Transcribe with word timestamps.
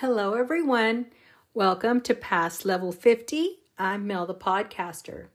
Hello, 0.00 0.32
everyone. 0.32 1.08
Welcome 1.52 2.00
to 2.00 2.14
Past 2.14 2.64
Level 2.64 2.90
50. 2.90 3.58
I'm 3.78 4.06
Mel, 4.06 4.24
the 4.24 4.34
podcaster. 4.34 5.26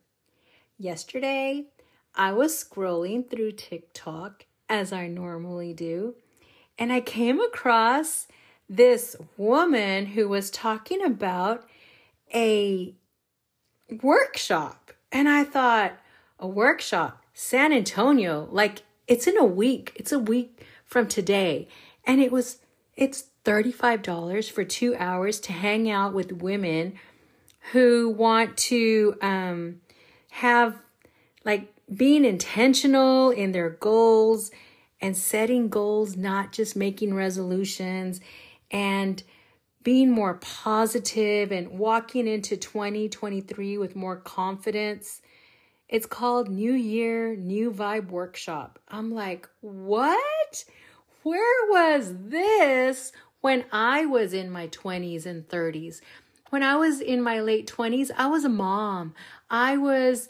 Yesterday, 0.80 1.66
I 2.16 2.33
was 2.33 2.64
scrolling 2.64 3.30
through 3.30 3.51
TikTok 3.51 4.48
as 4.67 4.92
I 4.92 5.08
normally 5.08 5.72
do, 5.72 6.16
and 6.80 6.92
I 6.92 7.00
came 7.00 7.40
across 7.40 8.28
this 8.68 9.16
woman 9.38 10.07
who 10.07 10.28
was 10.28 10.50
talking 10.50 11.05
about 11.05 11.70
a 12.34 12.95
workshop. 14.02 14.93
And 15.11 15.29
I 15.29 15.43
thought, 15.43 15.95
a 16.39 16.47
workshop, 16.47 17.23
San 17.36 17.71
Antonio, 17.71 18.50
like 18.52 18.82
it's 19.07 19.27
in 19.27 19.38
a 19.38 19.45
week. 19.45 19.91
It's 19.95 20.11
a 20.11 20.18
week 20.18 20.66
from 20.86 21.07
today. 21.07 21.68
And 22.04 22.20
it 22.20 22.32
was, 22.32 22.57
it's 22.97 23.25
$35 23.46 24.52
for 24.52 24.64
two 24.64 24.96
hours 24.98 25.39
to 25.41 25.54
hang 25.54 25.89
out 25.89 26.14
with 26.14 26.32
women 26.33 26.93
who 27.71 28.10
want 28.10 28.57
to 28.57 29.15
um, 29.21 29.82
have 30.32 30.75
like 31.46 31.71
being 31.96 32.25
intentional 32.25 33.29
in 33.29 33.51
their 33.51 33.70
goals 33.70 34.51
and 34.99 35.15
setting 35.15 35.70
goals, 35.70 36.17
not 36.17 36.51
just 36.51 36.75
making 36.75 37.13
resolutions 37.13 38.20
and 38.71 39.23
being 39.84 40.09
more 40.09 40.34
positive 40.35 41.51
and 41.51 41.77
walking 41.77 42.27
into 42.27 42.57
2023 42.57 43.77
with 43.77 43.95
more 43.95 44.15
confidence. 44.15 45.21
It's 45.87 46.07
called 46.07 46.49
New 46.49 46.73
Year, 46.73 47.35
New 47.35 47.71
Vibe 47.71 48.09
Workshop. 48.09 48.79
I'm 48.89 49.13
like, 49.13 49.48
what? 49.62 50.65
Where 51.21 51.71
was 51.71 52.13
this 52.15 53.12
when 53.45 53.63
I 53.72 54.08
was 54.08 54.34
in 54.34 54.49
my 54.49 54.70
20s 54.70 55.27
and 55.27 55.48
30s? 55.48 56.02
When 56.49 56.63
I 56.63 56.77
was 56.77 56.99
in 56.99 57.22
my 57.22 57.41
late 57.41 57.71
20s, 57.71 58.10
I 58.18 58.26
was 58.26 58.43
a 58.43 58.49
mom. 58.49 59.13
I 59.52 59.77
was, 59.77 60.29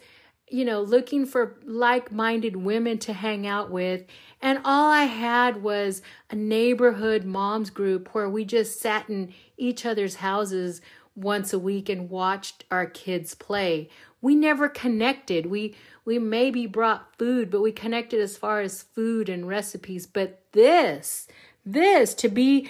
you 0.49 0.66
know, 0.66 0.81
looking 0.81 1.25
for 1.25 1.55
like 1.63 2.11
minded 2.11 2.57
women 2.57 2.97
to 2.97 3.13
hang 3.13 3.47
out 3.47 3.72
with. 3.72 4.03
And 4.41 4.59
all 4.66 4.91
I 4.91 5.03
had 5.03 5.63
was 5.63 6.02
a 6.30 6.35
neighborhood 6.35 7.23
moms 7.23 7.69
group 7.69 8.13
where 8.13 8.30
we 8.30 8.44
just 8.44 8.81
sat 8.81 9.09
in 9.09 9.33
each 9.55 9.85
other's 9.85 10.16
houses 10.16 10.81
once 11.16 11.53
a 11.53 11.59
week 11.59 11.88
and 11.88 12.09
watched 12.09 12.66
our 12.69 12.85
kids 12.85 13.33
play. 13.33 13.88
We 14.22 14.35
never 14.35 14.67
connected. 14.67 15.45
We 15.45 15.73
we 16.03 16.19
maybe 16.19 16.67
brought 16.67 17.17
food, 17.17 17.50
but 17.50 17.61
we 17.61 17.72
connected 17.72 18.19
as 18.19 18.35
far 18.35 18.59
as 18.59 18.83
food 18.83 19.29
and 19.29 19.47
recipes. 19.47 20.05
But 20.05 20.41
this, 20.52 21.29
this 21.66 22.13
to 22.16 22.27
be 22.27 22.67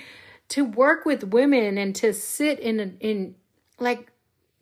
to 0.50 0.64
work 0.64 1.06
with 1.06 1.24
women 1.24 1.78
and 1.78 1.96
to 1.96 2.14
sit 2.14 2.60
in 2.60 2.80
a, 2.80 2.92
in 3.00 3.36
like 3.80 4.12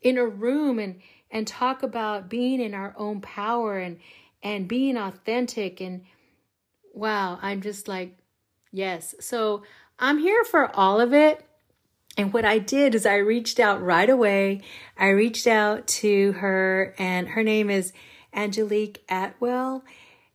in 0.02 0.17
a 0.17 0.25
room 0.25 0.80
and 0.80 1.02
and 1.31 1.48
talk 1.48 1.84
about 1.84 2.30
being 2.30 2.62
in 2.62 2.73
our 2.73 2.94
own 2.98 3.22
power 3.22 3.78
and 3.78 4.00
and 4.42 4.67
being 4.67 4.98
authentic 4.98 5.81
and 5.81 6.03
wow, 6.94 7.40
I'm 7.42 7.62
just 7.62 7.88
like 7.88 8.17
yes. 8.72 9.16
So 9.20 9.64
I'm 10.00 10.20
here 10.20 10.44
for 10.44 10.75
all 10.75 11.00
of 11.00 11.14
it. 11.14 11.45
And 12.16 12.31
what 12.31 12.45
I 12.45 12.59
did 12.59 12.94
is 12.94 13.08
I 13.08 13.16
reached 13.16 13.59
out 13.59 13.81
right 13.81 14.09
away. 14.09 14.62
I 14.97 15.09
reached 15.09 15.47
out 15.47 15.88
to 15.88 16.34
her 16.34 16.94
and 17.00 17.30
her 17.30 17.44
name 17.44 17.72
is 17.72 17.92
Angelique 18.34 19.03
Atwell 19.09 19.84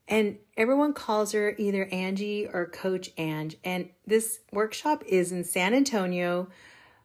and 0.09 0.39
everyone 0.59 0.93
calls 0.93 1.33
her 1.33 1.55
either 1.57 1.87
Angie 1.87 2.49
or 2.53 2.67
Coach 2.67 3.11
Ang. 3.17 3.55
And 3.65 3.89
this 4.07 4.41
workshop 4.53 5.05
is 5.07 5.31
in 5.31 5.45
San 5.45 5.73
Antonio 5.73 6.49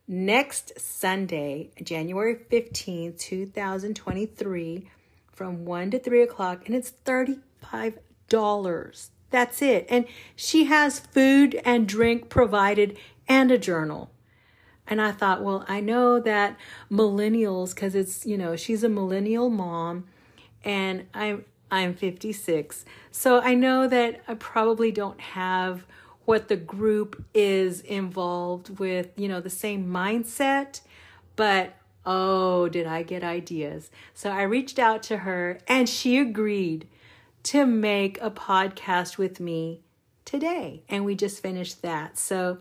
next 0.07 0.77
Sunday, 0.79 1.69
January 1.81 2.35
15th, 2.35 3.19
2023, 3.19 4.89
from 5.31 5.65
1 5.65 5.91
to 5.91 5.99
3 5.99 6.21
o'clock. 6.23 6.65
And 6.65 6.75
it's 6.75 6.91
$35. 7.05 9.09
That's 9.29 9.61
it. 9.61 9.85
And 9.87 10.05
she 10.35 10.65
has 10.65 10.99
food 10.99 11.61
and 11.63 11.87
drink 11.87 12.29
provided 12.29 12.97
and 13.27 13.51
a 13.51 13.59
journal. 13.59 14.09
And 14.87 14.99
I 14.99 15.11
thought, 15.11 15.43
well, 15.43 15.63
I 15.67 15.79
know 15.79 16.19
that 16.19 16.57
millennials, 16.91 17.73
because 17.73 17.95
it's, 17.95 18.25
you 18.25 18.37
know, 18.37 18.55
she's 18.55 18.83
a 18.83 18.89
millennial 18.89 19.49
mom 19.49 20.05
and 20.65 21.05
I'm 21.13 21.45
I'm 21.73 21.95
56. 21.95 22.85
So 23.09 23.41
I 23.41 23.55
know 23.55 23.87
that 23.87 24.21
I 24.27 24.35
probably 24.35 24.91
don't 24.91 25.19
have 25.19 25.87
what 26.23 26.47
the 26.47 26.55
group 26.55 27.25
is 27.33 27.81
involved 27.81 28.77
with, 28.77 29.09
you 29.17 29.27
know, 29.27 29.41
the 29.41 29.49
same 29.49 29.87
mindset, 29.87 30.81
but 31.35 31.73
oh, 32.05 32.69
did 32.69 32.85
I 32.85 33.01
get 33.01 33.23
ideas. 33.23 33.89
So 34.13 34.29
I 34.29 34.43
reached 34.43 34.77
out 34.77 35.01
to 35.03 35.17
her 35.17 35.57
and 35.67 35.89
she 35.89 36.19
agreed 36.19 36.87
to 37.41 37.65
make 37.65 38.21
a 38.21 38.29
podcast 38.29 39.17
with 39.17 39.39
me 39.39 39.81
today. 40.25 40.83
And 40.87 41.03
we 41.03 41.15
just 41.15 41.41
finished 41.41 41.81
that. 41.81 42.19
So 42.19 42.59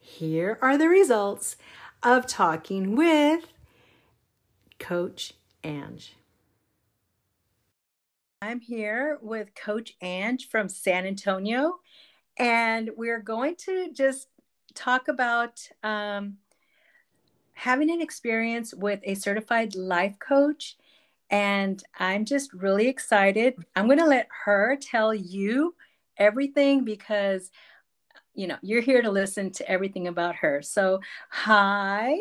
here 0.00 0.58
are 0.60 0.76
the 0.76 0.88
results 0.88 1.54
of 2.02 2.26
talking 2.26 2.96
with 2.96 3.46
Coach 4.80 5.34
Ang. 5.62 6.00
I'm 8.40 8.60
here 8.60 9.18
with 9.20 9.52
Coach 9.56 9.96
Ang 10.00 10.38
from 10.38 10.68
San 10.68 11.06
Antonio, 11.06 11.80
and 12.36 12.88
we're 12.96 13.18
going 13.18 13.56
to 13.64 13.90
just 13.92 14.28
talk 14.74 15.08
about 15.08 15.60
um, 15.82 16.36
having 17.54 17.90
an 17.90 18.00
experience 18.00 18.72
with 18.72 19.00
a 19.02 19.14
certified 19.14 19.74
life 19.74 20.20
coach. 20.20 20.76
And 21.30 21.82
I'm 21.98 22.24
just 22.24 22.52
really 22.52 22.86
excited. 22.86 23.56
I'm 23.74 23.86
going 23.86 23.98
to 23.98 24.06
let 24.06 24.28
her 24.44 24.78
tell 24.80 25.12
you 25.12 25.74
everything 26.16 26.84
because 26.84 27.50
you 28.34 28.46
know 28.46 28.56
you're 28.62 28.82
here 28.82 29.02
to 29.02 29.10
listen 29.10 29.50
to 29.50 29.68
everything 29.68 30.06
about 30.06 30.36
her. 30.36 30.62
So, 30.62 31.00
hi. 31.28 32.16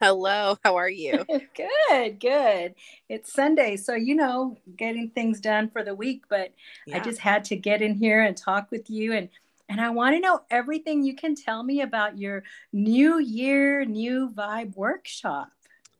Hello, 0.00 0.56
how 0.64 0.76
are 0.76 0.88
you? 0.88 1.26
good, 1.54 2.20
good. 2.20 2.74
It's 3.10 3.34
Sunday, 3.34 3.76
so 3.76 3.94
you 3.94 4.14
know, 4.14 4.56
getting 4.74 5.10
things 5.10 5.40
done 5.40 5.68
for 5.68 5.82
the 5.82 5.94
week, 5.94 6.24
but 6.30 6.54
yeah. 6.86 6.96
I 6.96 7.00
just 7.00 7.18
had 7.18 7.44
to 7.44 7.56
get 7.56 7.82
in 7.82 7.94
here 7.94 8.22
and 8.22 8.34
talk 8.34 8.70
with 8.70 8.88
you 8.88 9.12
and 9.12 9.28
and 9.68 9.78
I 9.78 9.90
want 9.90 10.16
to 10.16 10.20
know 10.20 10.40
everything 10.50 11.04
you 11.04 11.14
can 11.14 11.34
tell 11.34 11.62
me 11.62 11.82
about 11.82 12.18
your 12.18 12.42
New 12.72 13.18
Year, 13.18 13.84
New 13.84 14.30
Vibe 14.30 14.74
workshop. 14.74 15.50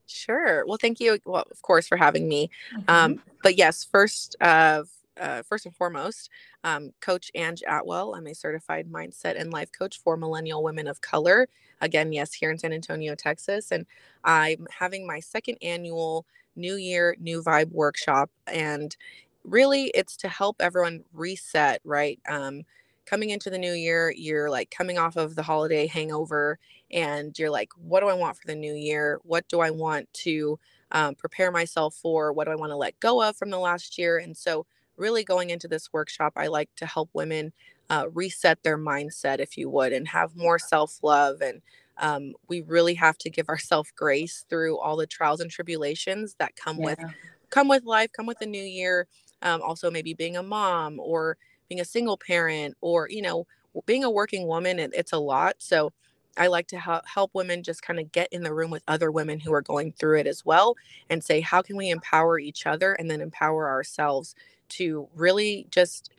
Sure. 0.06 0.64
Well, 0.66 0.78
thank 0.80 0.98
you, 0.98 1.18
well, 1.24 1.44
of 1.50 1.62
course, 1.62 1.86
for 1.86 1.96
having 1.96 2.26
me. 2.26 2.50
Mm-hmm. 2.74 2.84
Um, 2.88 3.22
but 3.44 3.58
yes, 3.58 3.84
first, 3.84 4.34
uh, 4.40 4.84
uh, 5.20 5.42
first 5.42 5.66
and 5.66 5.75
foremost, 5.76 6.31
um, 6.64 6.92
Coach 7.00 7.31
Ang 7.34 7.58
Atwell. 7.69 8.14
I'm 8.14 8.26
a 8.26 8.34
certified 8.34 8.91
mindset 8.91 9.41
and 9.41 9.53
life 9.53 9.70
coach 9.76 9.98
for 10.00 10.16
millennial 10.16 10.62
women 10.62 10.86
of 10.86 11.00
color. 11.00 11.48
Again, 11.81 12.12
yes, 12.12 12.32
here 12.34 12.50
in 12.50 12.58
San 12.58 12.72
Antonio, 12.72 13.14
Texas. 13.14 13.70
And 13.70 13.86
I'm 14.25 14.66
having 14.70 15.06
my 15.06 15.20
second 15.20 15.59
annual 15.62 16.26
New 16.56 16.75
Year, 16.76 17.16
New 17.20 17.42
Vibe 17.42 17.70
workshop. 17.72 18.30
And 18.47 18.97
really, 19.44 19.86
it's 19.94 20.16
to 20.19 20.28
help 20.28 20.56
everyone 20.60 21.04
reset, 21.12 21.80
right? 21.84 22.19
Um, 22.28 22.62
coming 23.06 23.30
into 23.30 23.50
the 23.50 23.59
new 23.59 23.72
year, 23.72 24.12
you're 24.16 24.50
like 24.50 24.70
coming 24.70 24.98
off 24.98 25.16
of 25.16 25.34
the 25.34 25.42
holiday 25.42 25.86
hangover, 25.86 26.59
and 26.91 27.36
you're 27.38 27.50
like, 27.50 27.70
what 27.76 28.00
do 28.00 28.09
I 28.09 28.14
want 28.14 28.36
for 28.36 28.47
the 28.47 28.54
new 28.54 28.75
year? 28.75 29.20
What 29.25 29.48
do 29.48 29.60
I 29.60 29.70
want 29.70 30.12
to 30.14 30.59
um, 30.92 31.14
prepare 31.14 31.50
myself 31.50 31.94
for? 31.94 32.32
What 32.32 32.44
do 32.47 32.53
I 32.53 32.56
want 32.56 32.70
to 32.70 32.76
let 32.76 32.98
go 33.00 33.22
of 33.22 33.36
from 33.36 33.50
the 33.50 33.59
last 33.59 33.98
year? 33.98 34.19
And 34.19 34.36
so, 34.36 34.66
really 35.00 35.24
going 35.24 35.50
into 35.50 35.66
this 35.66 35.92
workshop, 35.92 36.34
I 36.36 36.46
like 36.46 36.70
to 36.76 36.86
help 36.86 37.10
women 37.14 37.52
uh, 37.88 38.06
reset 38.12 38.62
their 38.62 38.78
mindset, 38.78 39.40
if 39.40 39.56
you 39.58 39.68
would, 39.70 39.92
and 39.92 40.06
have 40.06 40.36
more 40.36 40.58
self 40.58 41.00
love. 41.02 41.40
And 41.40 41.60
um, 41.98 42.34
we 42.48 42.60
really 42.60 42.94
have 42.94 43.18
to 43.18 43.30
give 43.30 43.48
ourselves 43.48 43.91
grace 43.97 44.44
through 44.48 44.78
all 44.78 44.97
the 44.97 45.06
trials 45.06 45.41
and 45.41 45.50
tribulations 45.50 46.36
that 46.38 46.54
come 46.54 46.78
yeah. 46.78 46.84
with 46.84 46.98
come 47.48 47.66
with 47.66 47.84
life, 47.84 48.10
come 48.12 48.26
with 48.26 48.38
the 48.38 48.47
new 48.47 48.62
year. 48.62 49.08
Um, 49.42 49.62
also, 49.62 49.91
maybe 49.91 50.14
being 50.14 50.36
a 50.36 50.42
mom 50.42 51.00
or 51.00 51.36
being 51.68 51.80
a 51.80 51.84
single 51.84 52.18
parent, 52.18 52.76
or 52.80 53.08
you 53.10 53.22
know, 53.22 53.46
being 53.86 54.04
a 54.04 54.10
working 54.10 54.46
woman. 54.46 54.78
It, 54.78 54.92
it's 54.94 55.12
a 55.12 55.18
lot. 55.18 55.56
So 55.58 55.92
I 56.36 56.46
like 56.46 56.68
to 56.68 56.78
help 56.78 57.06
help 57.06 57.30
women 57.34 57.62
just 57.62 57.82
kind 57.82 57.98
of 57.98 58.12
get 58.12 58.32
in 58.32 58.42
the 58.42 58.54
room 58.54 58.70
with 58.70 58.82
other 58.86 59.10
women 59.10 59.41
who 59.41 59.53
are 59.53 59.62
going 59.62 59.92
through 59.92 60.18
it 60.20 60.26
as 60.26 60.44
well 60.44 60.76
and 61.08 61.24
say, 61.24 61.41
how 61.41 61.60
can 61.62 61.76
we 61.76 61.91
empower 61.91 62.38
each 62.38 62.66
other 62.66 62.92
and 62.92 63.10
then 63.10 63.20
empower 63.20 63.68
ourselves 63.68 64.34
to 64.70 65.08
really 65.14 65.66
just 65.70 66.10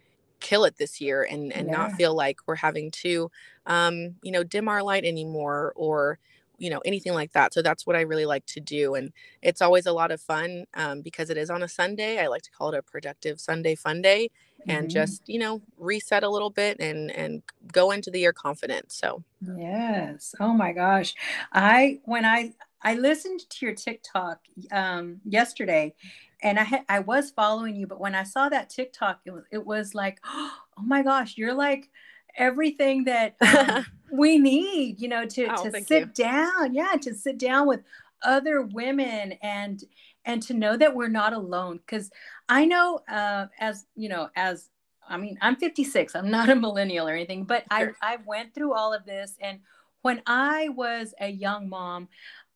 kill 0.42 0.66
it 0.66 0.76
this 0.78 1.00
year 1.00 1.24
and 1.24 1.54
and 1.54 1.68
yeah. 1.68 1.78
not 1.78 1.92
feel 1.94 2.14
like 2.14 2.40
we're 2.48 2.56
having 2.56 2.92
to 2.92 3.30
um 3.68 4.16
you 4.24 4.32
know 4.32 4.44
dim 4.44 4.68
our 4.68 4.84
light 4.84 5.06
anymore 5.06 5.72
or 5.76 6.20
you 6.58 6.70
know 6.70 6.82
anything 6.86 7.14
like 7.14 7.34
that. 7.34 7.54
So 7.54 7.62
that's 7.62 7.88
what 7.88 7.96
i 7.96 8.02
really 8.02 8.26
like 8.26 8.46
to 8.48 8.60
do 8.60 8.96
and 8.96 9.12
it's 9.42 9.62
always 9.62 9.88
a 9.88 9.92
lot 9.92 10.12
of 10.12 10.22
fun 10.22 10.66
um, 10.76 11.02
because 11.02 11.30
it 11.30 11.38
is 11.38 11.50
on 11.50 11.64
a 11.64 11.68
sunday. 11.68 12.20
I 12.20 12.28
like 12.28 12.44
to 12.44 12.52
call 12.52 12.74
it 12.74 12.78
a 12.78 12.84
productive 12.84 13.40
sunday 13.40 13.76
fun 13.76 14.02
day 14.02 14.30
and 14.68 14.88
mm-hmm. 14.88 14.94
just 14.94 15.28
you 15.28 15.40
know 15.40 15.62
reset 15.78 16.24
a 16.24 16.30
little 16.30 16.52
bit 16.52 16.80
and 16.80 17.12
and 17.12 17.42
go 17.72 17.92
into 17.92 18.12
the 18.12 18.20
year 18.20 18.34
confident 18.34 18.92
so. 18.92 19.24
Yes. 19.58 20.36
Oh 20.40 20.54
my 20.54 20.72
gosh. 20.72 21.16
I 21.52 22.00
when 22.06 22.26
i 22.26 22.54
i 22.84 22.94
listened 22.96 23.42
to 23.50 23.66
your 23.66 23.76
tiktok 23.76 24.40
um 24.72 25.20
yesterday 25.26 25.94
and 26.42 26.60
i 26.60 26.64
had 26.64 26.84
i 26.90 27.00
was 27.00 27.32
following 27.32 27.76
you 27.76 27.88
but 27.88 28.00
when 28.00 28.16
i 28.16 28.24
saw 28.24 28.50
that 28.50 28.70
tiktok 28.70 29.20
it 29.26 29.32
was 29.32 29.44
it 29.52 29.66
was 29.66 29.94
like 29.94 30.20
oh 30.26 30.52
my 30.84 31.02
gosh 31.02 31.38
you're 31.38 31.54
like 31.54 31.90
everything 32.38 33.04
that 33.06 33.36
um, 33.42 33.86
we 34.12 34.38
need 34.38 35.00
you 35.00 35.08
know 35.08 35.26
to 35.26 35.48
oh, 35.48 35.64
to 35.64 35.82
sit 35.84 36.02
you. 36.18 36.26
down 36.26 36.74
yeah 36.74 36.96
to 37.02 37.14
sit 37.14 37.38
down 37.38 37.68
with 37.68 37.82
other 38.24 38.62
women 38.62 39.34
and 39.42 39.84
and 40.26 40.42
to 40.44 40.54
know 40.54 40.78
that 40.78 40.96
we're 40.96 41.08
not 41.08 41.34
alone 41.34 41.78
because 41.78 42.12
i 42.50 42.66
know 42.66 43.02
uh, 43.10 43.48
as 43.60 43.86
you 43.96 44.10
know 44.10 44.30
as 44.36 44.70
i 45.08 45.18
mean 45.18 45.38
i'm 45.42 45.56
56 45.56 46.16
i'm 46.16 46.30
not 46.30 46.50
a 46.50 46.56
millennial 46.56 47.08
or 47.08 47.14
anything 47.14 47.44
but 47.44 47.66
sure. 47.78 47.96
i 48.02 48.14
i 48.14 48.18
went 48.26 48.54
through 48.54 48.74
all 48.74 48.94
of 48.94 49.06
this 49.06 49.36
and 49.42 49.60
when 50.02 50.22
i 50.26 50.70
was 50.70 51.14
a 51.20 51.30
young 51.30 51.68
mom 51.68 52.08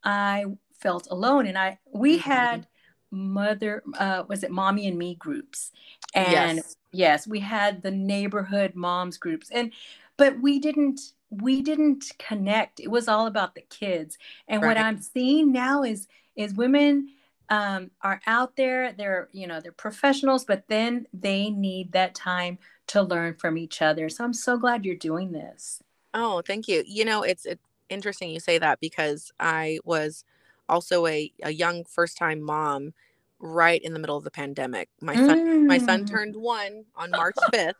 i 0.03 0.45
felt 0.79 1.07
alone 1.09 1.47
and 1.47 1.57
i 1.57 1.77
we 1.91 2.19
mm-hmm. 2.19 2.29
had 2.29 2.67
mother 3.11 3.83
uh 3.97 4.23
was 4.27 4.43
it 4.43 4.51
mommy 4.51 4.87
and 4.87 4.97
me 4.97 5.15
groups? 5.15 5.71
And 6.13 6.57
yes. 6.57 6.77
yes 6.91 7.27
we 7.27 7.39
had 7.39 7.81
the 7.81 7.91
neighborhood 7.91 8.75
moms 8.75 9.17
groups. 9.17 9.49
And 9.51 9.71
but 10.17 10.39
we 10.41 10.59
didn't 10.59 10.99
we 11.29 11.61
didn't 11.61 12.05
connect. 12.17 12.79
It 12.79 12.89
was 12.89 13.07
all 13.07 13.27
about 13.27 13.55
the 13.55 13.61
kids. 13.61 14.17
And 14.47 14.61
right. 14.61 14.69
what 14.69 14.77
i'm 14.77 15.01
seeing 15.01 15.51
now 15.51 15.83
is 15.83 16.07
is 16.35 16.53
women 16.53 17.09
um, 17.47 17.91
are 18.01 18.21
out 18.25 18.55
there. 18.55 18.91
They're 18.93 19.29
you 19.31 19.47
know 19.47 19.59
they're 19.61 19.71
professionals 19.71 20.45
but 20.45 20.63
then 20.67 21.07
they 21.13 21.49
need 21.49 21.91
that 21.91 22.15
time 22.15 22.57
to 22.87 23.01
learn 23.01 23.35
from 23.35 23.57
each 23.57 23.81
other. 23.81 24.09
So 24.09 24.23
i'm 24.23 24.33
so 24.33 24.57
glad 24.57 24.85
you're 24.85 24.95
doing 24.95 25.31
this. 25.31 25.81
Oh 26.13 26.41
thank 26.41 26.67
you. 26.67 26.83
You 26.85 27.05
know 27.05 27.23
it's, 27.23 27.45
it's 27.45 27.61
interesting 27.89 28.31
you 28.31 28.39
say 28.39 28.57
that 28.57 28.79
because 28.79 29.31
i 29.39 29.79
was 29.83 30.23
also 30.69 31.05
a, 31.05 31.31
a 31.43 31.51
young 31.51 31.83
first 31.85 32.17
time 32.17 32.41
mom 32.41 32.93
right 33.39 33.81
in 33.81 33.93
the 33.93 33.99
middle 33.99 34.17
of 34.17 34.23
the 34.23 34.31
pandemic 34.31 34.89
my 35.01 35.15
son 35.15 35.39
mm. 35.45 35.65
my 35.65 35.77
son 35.77 36.03
mm. 36.03 36.09
turned 36.09 36.35
one 36.35 36.85
on 36.95 37.11
march 37.11 37.35
5th 37.53 37.73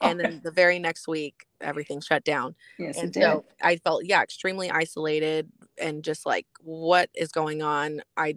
and 0.00 0.18
then 0.18 0.40
the 0.42 0.50
very 0.50 0.78
next 0.78 1.06
week 1.08 1.46
everything 1.60 2.00
shut 2.00 2.24
down 2.24 2.54
yes 2.78 2.98
and 2.98 3.14
so 3.14 3.44
i 3.62 3.76
felt 3.76 4.04
yeah 4.04 4.22
extremely 4.22 4.70
isolated 4.70 5.48
and 5.78 6.02
just 6.02 6.26
like 6.26 6.46
what 6.60 7.08
is 7.14 7.30
going 7.30 7.62
on 7.62 8.00
i 8.16 8.34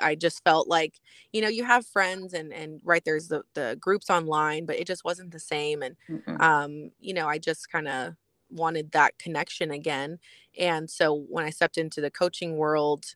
i 0.00 0.14
just 0.14 0.42
felt 0.44 0.68
like 0.68 1.00
you 1.32 1.40
know 1.40 1.48
you 1.48 1.64
have 1.64 1.86
friends 1.86 2.34
and 2.34 2.52
and 2.52 2.80
right 2.84 3.04
there's 3.04 3.28
the 3.28 3.42
the 3.54 3.76
groups 3.80 4.10
online 4.10 4.64
but 4.64 4.76
it 4.76 4.86
just 4.86 5.04
wasn't 5.04 5.30
the 5.30 5.40
same 5.40 5.82
and 5.82 5.96
Mm-mm. 6.08 6.40
um 6.40 6.90
you 7.00 7.14
know 7.14 7.26
i 7.26 7.38
just 7.38 7.70
kind 7.70 7.88
of 7.88 8.14
wanted 8.50 8.92
that 8.92 9.18
connection 9.18 9.70
again 9.70 10.18
and 10.58 10.88
so 10.88 11.26
when 11.28 11.44
i 11.44 11.50
stepped 11.50 11.78
into 11.78 12.00
the 12.00 12.10
coaching 12.10 12.56
world 12.56 13.14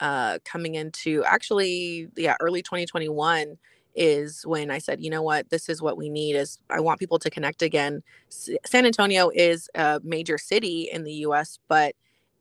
uh 0.00 0.38
coming 0.44 0.74
into 0.74 1.22
actually 1.24 2.08
yeah 2.16 2.36
early 2.40 2.62
2021 2.62 3.58
is 3.94 4.46
when 4.46 4.70
I 4.70 4.78
said, 4.78 5.02
you 5.02 5.10
know 5.10 5.22
what, 5.22 5.50
this 5.50 5.68
is 5.68 5.82
what 5.82 5.96
we 5.96 6.08
need 6.08 6.36
is 6.36 6.58
I 6.70 6.80
want 6.80 7.00
people 7.00 7.18
to 7.18 7.28
connect 7.28 7.60
again. 7.60 8.02
S- 8.30 8.50
San 8.64 8.86
Antonio 8.86 9.30
is 9.34 9.68
a 9.74 10.00
major 10.04 10.38
city 10.38 10.88
in 10.92 11.04
the 11.04 11.12
US, 11.26 11.58
but 11.68 11.94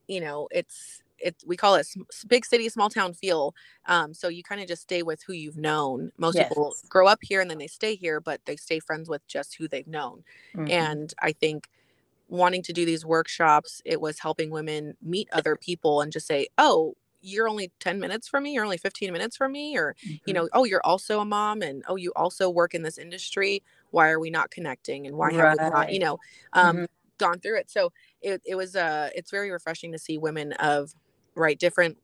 you 0.08 0.22
know, 0.22 0.48
it's 0.52 1.02
it's 1.22 1.46
we 1.46 1.58
call 1.58 1.76
it 1.76 1.88
big 2.28 2.46
city 2.46 2.70
small 2.70 2.90
town 2.90 3.14
feel 3.14 3.54
um, 3.88 4.14
so 4.14 4.30
you 4.30 4.42
kind 4.42 4.62
of 4.62 4.68
just 4.68 4.84
stay 4.84 5.04
with 5.04 5.22
who 5.24 5.34
you've 5.34 5.58
known 5.58 6.12
most 6.18 6.36
yes. 6.36 6.48
people 6.48 6.74
grow 6.88 7.08
up 7.08 7.20
here 7.22 7.42
and 7.42 7.50
then 7.50 7.58
they 7.58 7.68
stay 7.68 7.94
here 7.94 8.22
but 8.22 8.40
they 8.46 8.56
stay 8.56 8.80
friends 8.80 9.10
with 9.10 9.26
just 9.28 9.56
who 9.56 9.68
they've 9.68 9.88
known 9.88 10.24
mm-hmm. 10.56 10.72
and 10.72 11.14
i 11.22 11.34
think 11.34 11.68
wanting 12.30 12.64
to 12.64 12.72
do 12.72 12.86
these 12.86 13.06
workshops 13.06 13.82
it 13.84 14.00
was 14.00 14.20
helping 14.20 14.50
women 14.50 14.96
meet 15.02 15.28
other 15.34 15.56
people 15.56 16.00
and 16.00 16.14
just 16.14 16.26
say 16.26 16.48
oh 16.58 16.96
you're 17.22 17.50
only 17.50 17.72
10 17.80 18.00
minutes 18.00 18.28
from 18.28 18.44
me 18.44 18.54
you're 18.54 18.64
only 18.64 18.78
15 18.78 19.12
minutes 19.12 19.36
from 19.36 19.52
me 19.52 19.78
or 19.78 19.96
mm-hmm. 20.06 20.16
you 20.26 20.34
know 20.34 20.48
oh 20.54 20.64
you're 20.64 20.86
also 20.86 21.20
a 21.20 21.26
mom 21.26 21.62
and 21.62 21.84
oh 21.88 21.96
you 21.96 22.12
also 22.16 22.50
work 22.50 22.74
in 22.74 22.84
this 22.84 22.98
industry 22.98 23.64
why 23.92 24.10
are 24.10 24.20
we 24.20 24.30
not 24.30 24.52
connecting 24.52 25.08
and 25.08 25.16
why 25.16 25.28
right. 25.28 25.36
have 25.36 25.58
we 25.60 25.70
not 25.70 25.94
you 25.94 26.00
know 26.00 26.18
um, 26.54 26.76
mm-hmm. 26.76 26.86
gone 27.18 27.40
through 27.40 27.58
it 27.58 27.70
so 27.70 27.92
it, 28.22 28.42
it 28.46 28.56
was 28.56 28.76
uh 28.76 29.10
it's 29.16 29.32
very 29.32 29.52
refreshing 29.52 29.92
to 29.92 30.00
see 30.00 30.18
women 30.18 30.54
of 30.54 30.94
right 31.36 31.60
different 31.60 31.98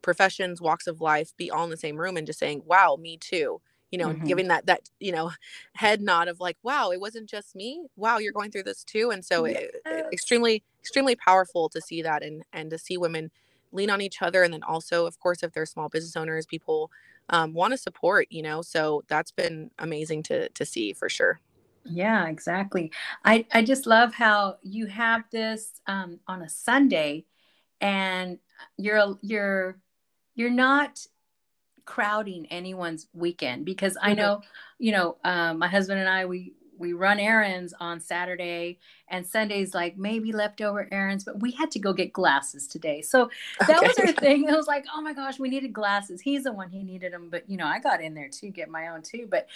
professions 0.00 0.60
walks 0.60 0.86
of 0.86 1.00
life 1.00 1.36
be 1.36 1.50
all 1.50 1.64
in 1.64 1.70
the 1.70 1.76
same 1.76 1.96
room 1.96 2.16
and 2.16 2.26
just 2.26 2.38
saying 2.38 2.62
wow 2.66 2.96
me 3.00 3.16
too 3.16 3.60
you 3.90 3.98
know 3.98 4.08
mm-hmm. 4.08 4.24
giving 4.24 4.48
that 4.48 4.66
that 4.66 4.88
you 4.98 5.12
know 5.12 5.30
head 5.74 6.00
nod 6.00 6.26
of 6.26 6.40
like 6.40 6.56
wow 6.62 6.90
it 6.90 7.00
wasn't 7.00 7.28
just 7.28 7.54
me 7.54 7.84
wow 7.96 8.18
you're 8.18 8.32
going 8.32 8.50
through 8.50 8.62
this 8.62 8.82
too 8.82 9.10
and 9.10 9.24
so 9.24 9.44
yes. 9.44 9.62
it, 9.84 10.06
extremely 10.12 10.64
extremely 10.80 11.14
powerful 11.14 11.68
to 11.68 11.80
see 11.80 12.02
that 12.02 12.22
and 12.24 12.42
and 12.52 12.70
to 12.70 12.78
see 12.78 12.96
women 12.96 13.30
lean 13.72 13.90
on 13.90 14.00
each 14.00 14.22
other 14.22 14.42
and 14.42 14.52
then 14.52 14.62
also 14.62 15.06
of 15.06 15.18
course 15.18 15.42
if 15.42 15.52
they're 15.52 15.66
small 15.66 15.88
business 15.88 16.16
owners 16.16 16.46
people 16.46 16.90
um, 17.30 17.52
want 17.52 17.72
to 17.72 17.78
support 17.78 18.26
you 18.30 18.42
know 18.42 18.62
so 18.62 19.02
that's 19.08 19.30
been 19.30 19.70
amazing 19.78 20.22
to 20.22 20.48
to 20.50 20.64
see 20.64 20.92
for 20.92 21.08
sure 21.08 21.40
yeah 21.84 22.26
exactly 22.28 22.92
i 23.24 23.44
i 23.52 23.62
just 23.62 23.86
love 23.86 24.14
how 24.14 24.56
you 24.62 24.86
have 24.86 25.24
this 25.30 25.80
um, 25.86 26.18
on 26.28 26.42
a 26.42 26.48
sunday 26.48 27.24
and 27.80 28.38
you're 28.76 29.18
you're 29.22 29.78
you're 30.34 30.50
not 30.50 31.04
crowding 31.84 32.46
anyone's 32.46 33.08
weekend 33.12 33.64
because 33.64 33.96
i 34.00 34.10
mm-hmm. 34.10 34.20
know 34.20 34.40
you 34.78 34.92
know 34.92 35.16
um, 35.24 35.58
my 35.58 35.68
husband 35.68 35.98
and 35.98 36.08
i 36.08 36.24
we 36.24 36.54
we 36.82 36.92
run 36.92 37.18
errands 37.18 37.72
on 37.80 38.00
Saturday 38.00 38.78
and 39.08 39.26
Sundays, 39.26 39.72
like 39.72 39.96
maybe 39.96 40.32
leftover 40.32 40.88
errands, 40.92 41.24
but 41.24 41.40
we 41.40 41.52
had 41.52 41.70
to 41.70 41.78
go 41.78 41.92
get 41.92 42.12
glasses 42.12 42.66
today. 42.66 43.00
So 43.00 43.30
that 43.60 43.78
okay. 43.78 43.86
was 43.86 43.98
our 43.98 44.12
thing. 44.12 44.48
It 44.48 44.56
was 44.56 44.66
like, 44.66 44.84
oh 44.94 45.00
my 45.00 45.14
gosh, 45.14 45.38
we 45.38 45.48
needed 45.48 45.72
glasses. 45.72 46.20
He's 46.20 46.44
the 46.44 46.52
one 46.52 46.68
he 46.68 46.82
needed 46.82 47.12
them, 47.12 47.28
but 47.30 47.48
you 47.48 47.56
know, 47.56 47.66
I 47.66 47.78
got 47.78 48.02
in 48.02 48.14
there 48.14 48.28
to 48.28 48.48
get 48.50 48.68
my 48.68 48.88
own 48.88 49.02
too. 49.02 49.26
But 49.30 49.46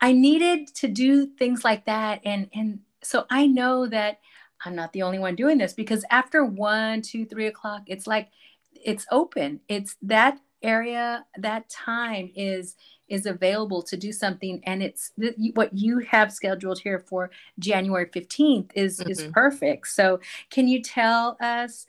I 0.00 0.12
needed 0.12 0.74
to 0.74 0.88
do 0.88 1.26
things 1.26 1.64
like 1.64 1.86
that, 1.86 2.20
and 2.24 2.50
and 2.52 2.80
so 3.02 3.24
I 3.30 3.46
know 3.46 3.86
that 3.86 4.18
I'm 4.64 4.74
not 4.74 4.92
the 4.92 5.02
only 5.02 5.18
one 5.18 5.36
doing 5.36 5.58
this 5.58 5.72
because 5.72 6.04
after 6.10 6.44
one, 6.44 7.00
two, 7.02 7.24
three 7.24 7.46
o'clock, 7.46 7.82
it's 7.86 8.06
like 8.06 8.28
it's 8.72 9.06
open. 9.10 9.60
It's 9.68 9.96
that 10.02 10.38
area, 10.62 11.24
that 11.38 11.68
time 11.68 12.30
is 12.34 12.74
is 13.08 13.26
available 13.26 13.82
to 13.82 13.96
do 13.96 14.12
something 14.12 14.60
and 14.64 14.82
it's 14.82 15.12
what 15.54 15.72
you 15.72 15.98
have 15.98 16.32
scheduled 16.32 16.78
here 16.80 16.98
for 16.98 17.30
January 17.58 18.06
15th 18.06 18.70
is 18.74 18.98
mm-hmm. 18.98 19.10
is 19.10 19.22
perfect. 19.32 19.88
So 19.88 20.20
can 20.50 20.68
you 20.68 20.82
tell 20.82 21.36
us 21.40 21.86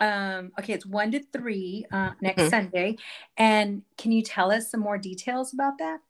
um 0.00 0.52
okay 0.58 0.74
it's 0.74 0.86
1 0.86 1.10
to 1.12 1.22
3 1.32 1.86
uh, 1.90 2.10
next 2.20 2.42
mm-hmm. 2.42 2.50
Sunday 2.50 2.96
and 3.36 3.82
can 3.96 4.12
you 4.12 4.22
tell 4.22 4.52
us 4.52 4.70
some 4.70 4.80
more 4.80 4.98
details 4.98 5.52
about 5.52 5.78
that? 5.78 6.00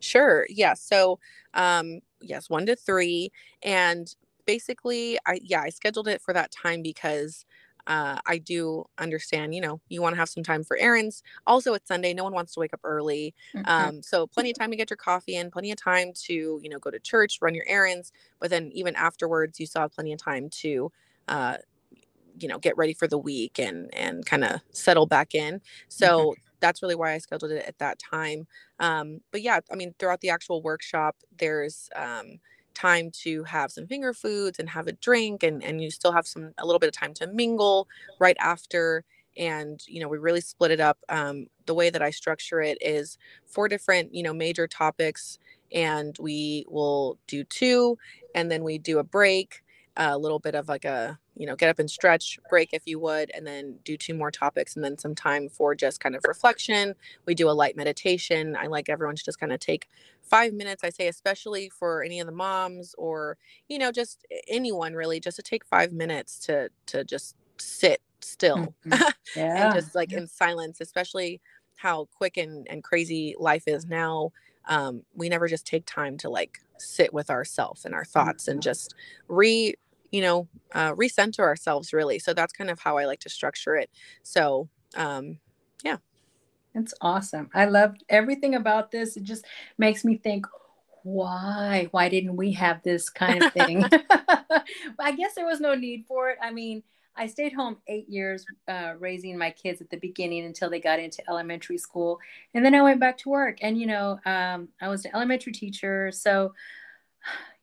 Sure. 0.00 0.46
Yeah. 0.48 0.74
So 0.74 1.18
um 1.54 2.00
yes, 2.20 2.50
1 2.50 2.66
to 2.66 2.76
3 2.76 3.30
and 3.62 4.14
basically 4.46 5.18
I 5.26 5.40
yeah, 5.42 5.62
I 5.62 5.70
scheduled 5.70 6.08
it 6.08 6.20
for 6.20 6.34
that 6.34 6.50
time 6.50 6.82
because 6.82 7.44
uh, 7.86 8.18
I 8.26 8.38
do 8.38 8.84
understand, 8.98 9.54
you 9.54 9.60
know, 9.60 9.80
you 9.88 10.02
want 10.02 10.14
to 10.14 10.18
have 10.18 10.28
some 10.28 10.42
time 10.42 10.64
for 10.64 10.76
errands. 10.76 11.22
Also, 11.46 11.74
it's 11.74 11.88
Sunday. 11.88 12.14
No 12.14 12.24
one 12.24 12.32
wants 12.32 12.54
to 12.54 12.60
wake 12.60 12.74
up 12.74 12.80
early. 12.84 13.34
Mm-hmm. 13.54 13.70
Um, 13.70 14.02
so, 14.02 14.26
plenty 14.26 14.50
of 14.50 14.58
time 14.58 14.70
to 14.70 14.76
get 14.76 14.90
your 14.90 14.96
coffee 14.96 15.36
in, 15.36 15.50
plenty 15.50 15.70
of 15.70 15.78
time 15.78 16.12
to, 16.26 16.60
you 16.62 16.68
know, 16.68 16.78
go 16.78 16.90
to 16.90 16.98
church, 16.98 17.38
run 17.40 17.54
your 17.54 17.64
errands. 17.66 18.12
But 18.38 18.50
then, 18.50 18.70
even 18.72 18.94
afterwards, 18.96 19.58
you 19.60 19.66
still 19.66 19.82
have 19.82 19.92
plenty 19.92 20.12
of 20.12 20.18
time 20.18 20.48
to, 20.60 20.92
uh, 21.28 21.56
you 22.38 22.48
know, 22.48 22.58
get 22.58 22.76
ready 22.76 22.94
for 22.94 23.06
the 23.06 23.18
week 23.18 23.58
and 23.58 23.92
and 23.94 24.24
kind 24.24 24.44
of 24.44 24.60
settle 24.72 25.06
back 25.06 25.34
in. 25.34 25.60
So, 25.88 26.30
mm-hmm. 26.30 26.40
that's 26.60 26.82
really 26.82 26.94
why 26.94 27.12
I 27.12 27.18
scheduled 27.18 27.52
it 27.52 27.64
at 27.66 27.78
that 27.78 27.98
time. 27.98 28.46
Um, 28.78 29.20
but 29.30 29.42
yeah, 29.42 29.60
I 29.70 29.74
mean, 29.74 29.94
throughout 29.98 30.20
the 30.20 30.30
actual 30.30 30.62
workshop, 30.62 31.16
there's, 31.38 31.88
um, 31.94 32.40
time 32.74 33.10
to 33.10 33.44
have 33.44 33.70
some 33.70 33.86
finger 33.86 34.12
foods 34.12 34.58
and 34.58 34.68
have 34.68 34.86
a 34.86 34.92
drink 34.92 35.42
and 35.42 35.62
and 35.62 35.82
you 35.82 35.90
still 35.90 36.12
have 36.12 36.26
some 36.26 36.52
a 36.58 36.66
little 36.66 36.78
bit 36.78 36.88
of 36.88 36.92
time 36.92 37.14
to 37.14 37.26
mingle 37.26 37.88
right 38.18 38.36
after 38.40 39.04
and 39.36 39.82
you 39.86 40.00
know 40.00 40.08
we 40.08 40.18
really 40.18 40.40
split 40.40 40.70
it 40.70 40.80
up 40.80 40.98
um, 41.08 41.46
the 41.66 41.74
way 41.74 41.90
that 41.90 42.02
i 42.02 42.10
structure 42.10 42.60
it 42.60 42.78
is 42.80 43.18
four 43.46 43.68
different 43.68 44.14
you 44.14 44.22
know 44.22 44.32
major 44.32 44.66
topics 44.66 45.38
and 45.72 46.16
we 46.18 46.64
will 46.68 47.18
do 47.26 47.44
two 47.44 47.96
and 48.34 48.50
then 48.50 48.64
we 48.64 48.78
do 48.78 48.98
a 48.98 49.04
break 49.04 49.62
a 50.00 50.18
little 50.18 50.38
bit 50.38 50.54
of 50.54 50.68
like 50.68 50.86
a 50.86 51.18
you 51.36 51.46
know 51.46 51.54
get 51.54 51.68
up 51.68 51.78
and 51.78 51.90
stretch 51.90 52.38
break 52.48 52.70
if 52.72 52.82
you 52.86 52.98
would 52.98 53.30
and 53.34 53.46
then 53.46 53.78
do 53.84 53.96
two 53.98 54.14
more 54.14 54.30
topics 54.30 54.74
and 54.74 54.84
then 54.84 54.96
some 54.98 55.14
time 55.14 55.48
for 55.48 55.74
just 55.74 56.00
kind 56.00 56.16
of 56.16 56.24
reflection 56.26 56.94
we 57.26 57.34
do 57.34 57.50
a 57.50 57.52
light 57.52 57.76
meditation 57.76 58.56
i 58.56 58.66
like 58.66 58.88
everyone 58.88 59.14
to 59.14 59.22
just 59.24 59.38
kind 59.38 59.52
of 59.52 59.60
take 59.60 59.88
five 60.22 60.54
minutes 60.54 60.82
i 60.84 60.88
say 60.90 61.06
especially 61.06 61.68
for 61.68 62.02
any 62.02 62.18
of 62.18 62.26
the 62.26 62.32
moms 62.32 62.94
or 62.96 63.36
you 63.68 63.78
know 63.78 63.92
just 63.92 64.26
anyone 64.48 64.94
really 64.94 65.20
just 65.20 65.36
to 65.36 65.42
take 65.42 65.64
five 65.66 65.92
minutes 65.92 66.38
to 66.38 66.70
to 66.86 67.04
just 67.04 67.36
sit 67.58 68.00
still 68.20 68.74
Mhm. 68.86 69.04
Yeah. 69.34 69.54
and 69.54 69.70
just 69.70 69.94
like 69.94 70.12
in 70.12 70.26
silence 70.26 70.80
especially 70.80 71.40
how 71.76 72.06
quick 72.06 72.36
and, 72.36 72.66
and 72.68 72.82
crazy 72.84 73.34
life 73.38 73.64
is 73.66 73.86
now 73.86 74.30
um, 74.66 75.02
we 75.14 75.28
never 75.28 75.48
just 75.48 75.66
take 75.66 75.86
time 75.86 76.16
to 76.18 76.28
like 76.30 76.60
sit 76.78 77.12
with 77.12 77.30
ourselves 77.30 77.84
and 77.84 77.94
our 77.94 78.04
thoughts 78.04 78.48
and 78.48 78.62
just 78.62 78.94
re 79.28 79.74
you 80.10 80.20
know 80.20 80.48
uh, 80.72 80.92
recenter 80.94 81.40
ourselves 81.40 81.92
really 81.92 82.18
so 82.18 82.34
that's 82.34 82.52
kind 82.52 82.70
of 82.70 82.80
how 82.80 82.96
i 82.96 83.04
like 83.04 83.20
to 83.20 83.28
structure 83.28 83.76
it 83.76 83.90
so 84.22 84.68
um, 84.96 85.38
yeah. 85.84 85.96
It's 86.74 86.94
awesome. 87.00 87.50
I 87.54 87.64
love 87.64 87.96
everything 88.08 88.54
about 88.54 88.90
this. 88.90 89.16
It 89.16 89.24
just 89.24 89.44
makes 89.78 90.04
me 90.04 90.16
think, 90.16 90.46
why? 91.02 91.88
Why 91.90 92.08
didn't 92.08 92.36
we 92.36 92.52
have 92.52 92.82
this 92.82 93.10
kind 93.10 93.42
of 93.42 93.52
thing? 93.52 93.84
I 94.98 95.12
guess 95.12 95.34
there 95.34 95.46
was 95.46 95.60
no 95.60 95.74
need 95.74 96.04
for 96.06 96.30
it. 96.30 96.38
I 96.40 96.52
mean, 96.52 96.82
I 97.16 97.26
stayed 97.26 97.52
home 97.52 97.78
eight 97.88 98.08
years 98.08 98.46
uh, 98.68 98.94
raising 98.98 99.36
my 99.36 99.50
kids 99.50 99.80
at 99.80 99.90
the 99.90 99.96
beginning 99.96 100.44
until 100.44 100.70
they 100.70 100.80
got 100.80 101.00
into 101.00 101.28
elementary 101.28 101.78
school. 101.78 102.20
And 102.54 102.64
then 102.64 102.74
I 102.74 102.82
went 102.82 103.00
back 103.00 103.18
to 103.18 103.30
work. 103.30 103.58
And, 103.62 103.78
you 103.78 103.86
know, 103.86 104.20
um, 104.24 104.68
I 104.80 104.88
was 104.88 105.04
an 105.04 105.10
elementary 105.14 105.52
teacher. 105.52 106.12
So, 106.12 106.54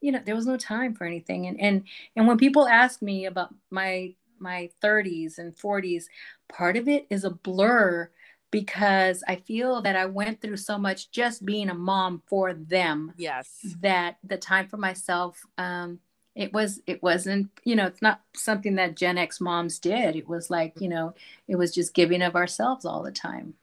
you 0.01 0.11
know, 0.11 0.21
there 0.25 0.35
was 0.35 0.45
no 0.45 0.57
time 0.57 0.93
for 0.93 1.05
anything. 1.05 1.47
And, 1.47 1.59
and, 1.59 1.83
and 2.15 2.27
when 2.27 2.37
people 2.37 2.67
ask 2.67 3.01
me 3.01 3.25
about 3.25 3.53
my, 3.69 4.13
my 4.39 4.69
30s 4.83 5.37
and 5.37 5.55
40s, 5.55 6.05
part 6.49 6.77
of 6.77 6.87
it 6.87 7.07
is 7.09 7.23
a 7.23 7.29
blur 7.29 8.09
because 8.51 9.23
I 9.27 9.37
feel 9.37 9.81
that 9.81 9.95
I 9.95 10.05
went 10.05 10.41
through 10.41 10.57
so 10.57 10.77
much 10.77 11.11
just 11.11 11.45
being 11.45 11.69
a 11.69 11.73
mom 11.73 12.21
for 12.27 12.53
them 12.53 13.13
yes. 13.17 13.75
that 13.81 14.17
the 14.23 14.37
time 14.37 14.69
for 14.69 14.77
myself 14.77 15.45
um 15.57 15.99
it 16.37 16.53
was 16.53 16.79
it 16.85 17.01
wasn't 17.03 17.49
you 17.65 17.75
know 17.75 17.87
it's 17.87 18.01
not 18.01 18.21
something 18.35 18.75
that 18.75 18.95
Gen 18.95 19.17
X 19.17 19.41
moms 19.41 19.79
did. 19.79 20.15
It 20.15 20.27
was 20.29 20.49
like 20.49 20.79
you 20.79 20.87
know 20.87 21.15
it 21.47 21.55
was 21.57 21.73
just 21.73 21.93
giving 21.93 22.21
of 22.21 22.35
ourselves 22.35 22.85
all 22.85 23.03
the 23.03 23.11
time 23.11 23.55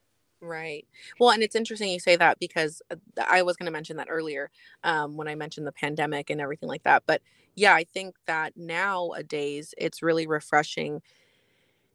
Right. 0.46 0.86
Well, 1.18 1.30
and 1.30 1.42
it's 1.42 1.54
interesting 1.56 1.90
you 1.90 1.98
say 2.00 2.16
that 2.16 2.38
because 2.38 2.82
uh, 2.90 2.96
I 3.26 3.42
was 3.42 3.56
going 3.56 3.66
to 3.66 3.72
mention 3.72 3.96
that 3.96 4.08
earlier 4.10 4.50
um, 4.82 5.16
when 5.16 5.26
I 5.28 5.34
mentioned 5.36 5.66
the 5.66 5.72
pandemic 5.72 6.28
and 6.28 6.40
everything 6.40 6.68
like 6.68 6.82
that. 6.82 7.04
But 7.06 7.22
yeah, 7.54 7.74
I 7.74 7.84
think 7.84 8.16
that 8.26 8.56
nowadays 8.56 9.74
it's 9.78 10.02
really 10.02 10.26
refreshing 10.26 11.00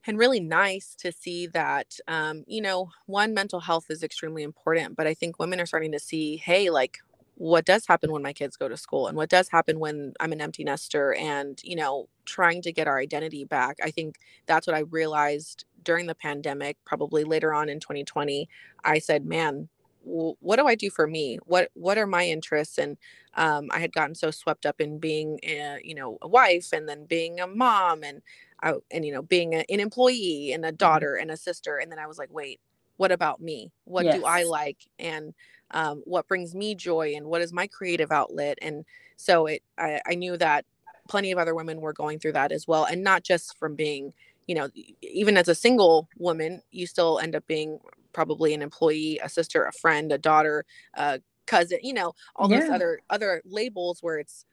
and 0.07 0.17
really 0.17 0.39
nice 0.39 0.95
to 0.95 1.11
see 1.11 1.47
that, 1.47 1.99
um, 2.07 2.43
you 2.47 2.61
know, 2.61 2.89
one, 3.05 3.33
mental 3.33 3.59
health 3.59 3.85
is 3.89 4.03
extremely 4.03 4.43
important, 4.43 4.95
but 4.95 5.07
I 5.07 5.13
think 5.13 5.39
women 5.39 5.59
are 5.59 5.65
starting 5.65 5.91
to 5.91 5.99
see, 5.99 6.37
hey, 6.37 6.69
like, 6.69 6.99
what 7.35 7.65
does 7.65 7.85
happen 7.87 8.11
when 8.11 8.21
my 8.23 8.33
kids 8.33 8.57
go 8.57 8.67
to 8.67 8.77
school 8.77 9.07
and 9.07 9.15
what 9.15 9.29
does 9.29 9.49
happen 9.49 9.79
when 9.79 10.13
I'm 10.19 10.33
an 10.33 10.41
empty 10.41 10.63
nester 10.63 11.13
and, 11.15 11.59
you 11.63 11.75
know, 11.75 12.09
trying 12.25 12.61
to 12.63 12.71
get 12.73 12.87
our 12.87 12.99
identity 12.99 13.45
back. 13.45 13.77
I 13.83 13.91
think 13.91 14.17
that's 14.45 14.67
what 14.67 14.75
I 14.75 14.79
realized 14.81 15.65
during 15.83 16.07
the 16.07 16.15
pandemic, 16.15 16.77
probably 16.85 17.23
later 17.23 17.53
on 17.53 17.69
in 17.69 17.79
2020. 17.79 18.47
I 18.83 18.99
said, 18.99 19.25
man, 19.25 19.69
w- 20.05 20.35
what 20.39 20.57
do 20.57 20.67
I 20.67 20.75
do 20.75 20.89
for 20.89 21.07
me? 21.07 21.39
What 21.45 21.69
what 21.73 21.97
are 21.97 22.07
my 22.07 22.25
interests? 22.25 22.77
And 22.77 22.97
um, 23.35 23.69
I 23.71 23.79
had 23.79 23.93
gotten 23.93 24.15
so 24.15 24.31
swept 24.31 24.65
up 24.65 24.81
in 24.81 24.99
being, 24.99 25.39
a, 25.43 25.79
you 25.83 25.95
know, 25.95 26.17
a 26.21 26.27
wife 26.27 26.73
and 26.73 26.87
then 26.89 27.05
being 27.05 27.39
a 27.39 27.47
mom 27.47 28.03
and 28.03 28.21
I, 28.61 28.73
and 28.91 29.05
you 29.05 29.13
know 29.13 29.21
being 29.21 29.53
a, 29.55 29.65
an 29.69 29.79
employee 29.79 30.51
and 30.53 30.65
a 30.65 30.71
daughter 30.71 31.15
and 31.15 31.31
a 31.31 31.37
sister. 31.37 31.77
And 31.77 31.91
then 31.91 31.99
I 31.99 32.07
was 32.07 32.17
like, 32.17 32.31
wait, 32.31 32.59
what 32.97 33.11
about 33.11 33.41
me? 33.41 33.71
What 33.85 34.09
do 34.09 34.25
I 34.25 34.43
like? 34.43 34.87
And 34.97 35.33
um, 35.71 36.01
what 36.05 36.27
brings 36.27 36.53
me 36.55 36.75
joy? 36.75 37.13
And 37.15 37.27
what 37.27 37.41
is 37.41 37.53
my 37.53 37.67
creative 37.67 38.11
outlet? 38.11 38.57
And 38.61 38.85
so 39.15 39.45
it, 39.45 39.63
I, 39.77 40.01
I 40.05 40.15
knew 40.15 40.35
that 40.37 40.65
plenty 41.07 41.31
of 41.31 41.37
other 41.37 41.55
women 41.55 41.81
were 41.81 41.93
going 41.93 42.19
through 42.19 42.33
that 42.33 42.51
as 42.51 42.67
well, 42.67 42.85
and 42.85 43.03
not 43.03 43.23
just 43.23 43.57
from 43.57 43.75
being 43.75 44.13
you 44.49 44.55
know, 44.55 44.67
even 45.03 45.37
as 45.37 45.47
a 45.47 45.53
single 45.53 46.09
woman, 46.17 46.63
you 46.71 46.87
still 46.87 47.19
end 47.19 47.35
up 47.35 47.45
being 47.45 47.79
probably 48.13 48.55
an 48.55 48.63
employee, 48.63 49.19
a 49.23 49.29
sister, 49.29 49.63
a 49.65 49.71
friend, 49.73 50.11
a 50.11 50.17
daughter, 50.17 50.65
a 50.95 51.21
cousin, 51.45 51.77
you 51.83 51.93
know, 51.93 52.15
all 52.35 52.49
those 52.49 52.67
other 52.67 52.99
other 53.11 53.43
labels 53.45 54.01
where 54.01 54.17
it's 54.17 54.45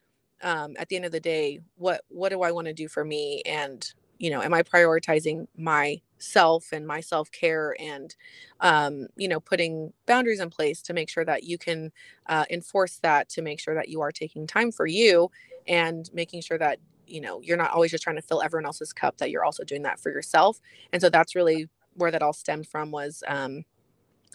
um 0.43 0.75
at 0.77 0.87
the 0.89 0.95
end 0.97 1.05
of 1.05 1.11
the 1.11 1.19
day, 1.19 1.61
what 1.77 2.01
what 2.09 2.29
do 2.29 2.43
I 2.43 2.51
want 2.51 2.67
to 2.67 2.73
do 2.73 2.87
for 2.87 3.03
me? 3.03 3.41
And 3.47 3.91
you 4.19 4.29
know, 4.29 4.43
am 4.43 4.53
I 4.53 4.61
prioritizing 4.61 5.47
myself 5.57 6.67
and 6.71 6.85
my 6.85 7.01
self-care 7.01 7.75
and 7.79 8.15
um, 8.59 9.07
you 9.15 9.27
know, 9.27 9.39
putting 9.39 9.93
boundaries 10.05 10.39
in 10.41 10.51
place 10.51 10.83
to 10.83 10.93
make 10.93 11.09
sure 11.09 11.25
that 11.25 11.43
you 11.43 11.57
can 11.57 11.91
uh, 12.27 12.45
enforce 12.51 12.99
that 12.99 13.29
to 13.29 13.41
make 13.41 13.59
sure 13.59 13.73
that 13.73 13.89
you 13.89 14.01
are 14.01 14.11
taking 14.11 14.45
time 14.45 14.71
for 14.71 14.85
you 14.85 15.31
and 15.67 16.11
making 16.13 16.41
sure 16.41 16.59
that 16.59 16.77
you 17.07 17.21
know 17.21 17.41
you're 17.41 17.57
not 17.57 17.71
always 17.71 17.91
just 17.91 18.03
trying 18.03 18.15
to 18.15 18.21
fill 18.21 18.41
everyone 18.41 18.65
else's 18.65 18.93
cup 18.93 19.17
that 19.17 19.31
you're 19.31 19.45
also 19.45 19.63
doing 19.63 19.83
that 19.83 19.99
for 19.99 20.11
yourself. 20.11 20.59
And 20.91 21.01
so 21.01 21.09
that's 21.09 21.35
really 21.35 21.69
where 21.93 22.11
that 22.11 22.21
all 22.21 22.33
stemmed 22.33 22.67
from 22.67 22.91
was 22.91 23.23
um 23.27 23.63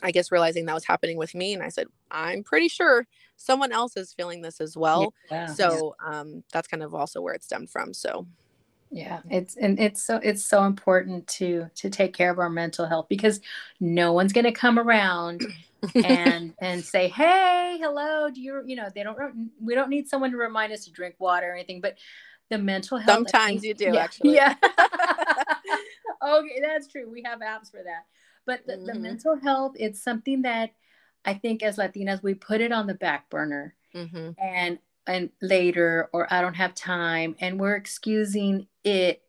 i 0.03 0.11
guess 0.11 0.33
realizing 0.33 0.65
that 0.65 0.75
was 0.75 0.85
happening 0.85 1.17
with 1.17 1.33
me 1.33 1.55
and 1.55 1.63
i 1.63 1.69
said 1.69 1.87
i'm 2.11 2.43
pretty 2.43 2.67
sure 2.67 3.07
someone 3.43 3.73
else 3.73 3.97
is 3.97 4.13
feeling 4.13 4.43
this 4.43 4.61
as 4.61 4.77
well. 4.77 5.13
Yeah. 5.31 5.47
So 5.47 5.95
um 6.05 6.45
that's 6.53 6.69
kind 6.69 6.83
of 6.83 6.95
also 6.95 7.21
where 7.21 7.35
it 7.35 7.43
stemmed 7.43 7.71
from 7.71 7.93
so. 7.93 8.27
Yeah 8.91 9.21
it's 9.31 9.57
and 9.57 9.81
it's 9.81 10.03
so 10.03 10.21
it's 10.23 10.45
so 10.45 10.65
important 10.65 11.27
to 11.29 11.71
to 11.77 11.89
take 11.89 12.13
care 12.15 12.31
of 12.31 12.39
our 12.39 12.51
mental 12.51 12.87
health 12.87 13.07
because 13.09 13.41
no 13.81 14.13
one's 14.13 14.35
going 14.35 14.45
to 14.45 14.53
come 14.53 14.79
around 14.79 15.47
and 15.95 16.53
and 16.61 16.85
say 16.85 17.09
hey 17.09 17.79
hello 17.81 18.29
do 18.31 18.43
you 18.43 18.63
you 18.67 18.77
know 18.77 18.89
they 18.95 19.03
don't 19.03 19.51
we 19.63 19.75
don't 19.75 19.89
need 19.89 20.09
someone 20.09 20.31
to 20.31 20.37
remind 20.37 20.75
us 20.75 20.85
to 20.85 20.93
drink 20.93 21.15
water 21.19 21.51
or 21.51 21.55
anything 21.55 21.81
but 21.81 21.97
the 22.53 22.59
mental 22.59 22.99
health 22.99 23.29
sometimes 23.29 23.65
you 23.65 23.75
do 23.75 23.85
yeah 23.95 24.03
actually. 24.03 24.35
yeah. 24.35 24.55
Okay 26.23 26.61
that's 26.63 26.87
true 26.89 27.11
we 27.11 27.23
have 27.25 27.41
apps 27.41 27.71
for 27.71 27.83
that. 27.83 28.07
But 28.47 28.67
the, 28.67 28.77
the 28.85 28.95
hmm 28.95 29.03
mental 29.03 29.37
health 29.37 29.73
it's 29.77 30.03
something 30.03 30.43
that 30.43 30.73
i 31.25 31.35
think 31.35 31.63
as 31.63 31.77
latinas 31.77 32.23
we 32.23 32.35
put 32.35 32.61
it 32.61 32.73
on 32.73 32.87
the 32.87 32.95
back 32.95 33.31
burner 33.31 33.75
hmm 33.95 34.31
and 34.39 34.79
and 35.07 35.31
later 35.41 36.09
or 36.13 36.33
i 36.33 36.41
don't 36.41 36.55
have 36.55 36.75
time 36.75 37.37
and 37.41 37.59
we're 37.61 37.77
excusing 37.77 38.67
it 38.85 39.23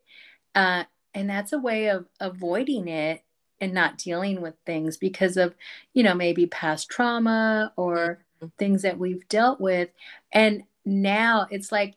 uh, 0.54 0.84
and 1.14 1.28
that's 1.30 1.52
a 1.52 1.58
way 1.58 1.88
of 1.88 2.06
avoiding 2.20 2.88
it 2.88 3.22
and 3.60 3.72
not 3.72 3.98
dealing 3.98 4.40
with 4.40 4.54
things 4.66 4.96
because 4.96 5.36
of 5.36 5.54
you 5.94 6.02
know 6.02 6.14
maybe 6.14 6.46
past 6.46 6.88
trauma 6.88 7.72
or 7.76 8.24
things 8.58 8.82
that 8.82 8.98
we've 8.98 9.26
dealt 9.28 9.60
with. 9.60 9.88
And 10.32 10.64
now 10.84 11.46
it's 11.50 11.72
like 11.72 11.94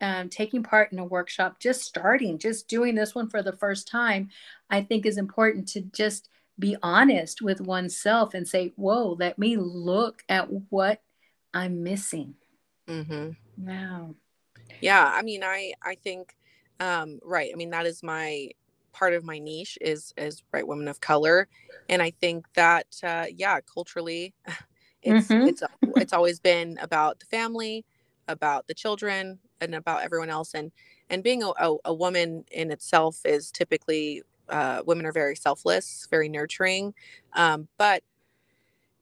um, 0.00 0.28
taking 0.28 0.62
part 0.62 0.92
in 0.92 0.98
a 0.98 1.04
workshop 1.04 1.60
just 1.60 1.82
starting 1.82 2.38
just 2.38 2.68
doing 2.68 2.94
this 2.94 3.14
one 3.14 3.28
for 3.28 3.42
the 3.42 3.52
first 3.52 3.86
time 3.86 4.28
i 4.68 4.80
think 4.80 5.06
is 5.06 5.18
important 5.18 5.68
to 5.68 5.80
just 5.80 6.28
be 6.58 6.76
honest 6.82 7.40
with 7.40 7.60
oneself 7.60 8.34
and 8.34 8.46
say 8.46 8.72
whoa 8.76 9.16
let 9.18 9.38
me 9.38 9.56
look 9.56 10.22
at 10.28 10.48
what 10.70 11.02
i'm 11.54 11.82
missing. 11.82 12.34
Hmm 12.88 13.30
wow. 13.56 14.14
Yeah 14.80 15.10
i 15.14 15.22
mean 15.22 15.42
i 15.44 15.72
i 15.82 15.94
think 15.94 16.34
um 16.80 17.20
right 17.22 17.50
i 17.52 17.56
mean 17.56 17.70
that 17.70 17.86
is 17.86 18.02
my 18.02 18.50
part 18.92 19.14
of 19.14 19.24
my 19.24 19.38
niche 19.38 19.78
is 19.80 20.12
is 20.16 20.42
white 20.50 20.66
women 20.66 20.88
of 20.88 21.00
color 21.00 21.48
and 21.88 22.02
i 22.02 22.10
think 22.10 22.46
that 22.54 22.86
uh 23.04 23.26
yeah 23.34 23.60
culturally 23.60 24.34
it's 25.02 25.28
mm-hmm. 25.28 25.48
it's 25.48 25.62
it's 25.96 26.12
always 26.12 26.40
been 26.40 26.78
about 26.80 27.20
the 27.20 27.26
family 27.26 27.84
about 28.28 28.66
the 28.66 28.74
children 28.74 29.38
and 29.60 29.74
about 29.74 30.02
everyone 30.02 30.30
else 30.30 30.54
and 30.54 30.72
and 31.10 31.22
being 31.22 31.42
a, 31.42 31.48
a, 31.58 31.76
a 31.86 31.94
woman 31.94 32.44
in 32.52 32.70
itself 32.70 33.20
is 33.24 33.50
typically 33.50 34.22
uh, 34.48 34.82
women 34.86 35.06
are 35.06 35.12
very 35.12 35.36
selfless 35.36 36.06
very 36.10 36.28
nurturing 36.28 36.94
um, 37.34 37.68
but 37.78 38.02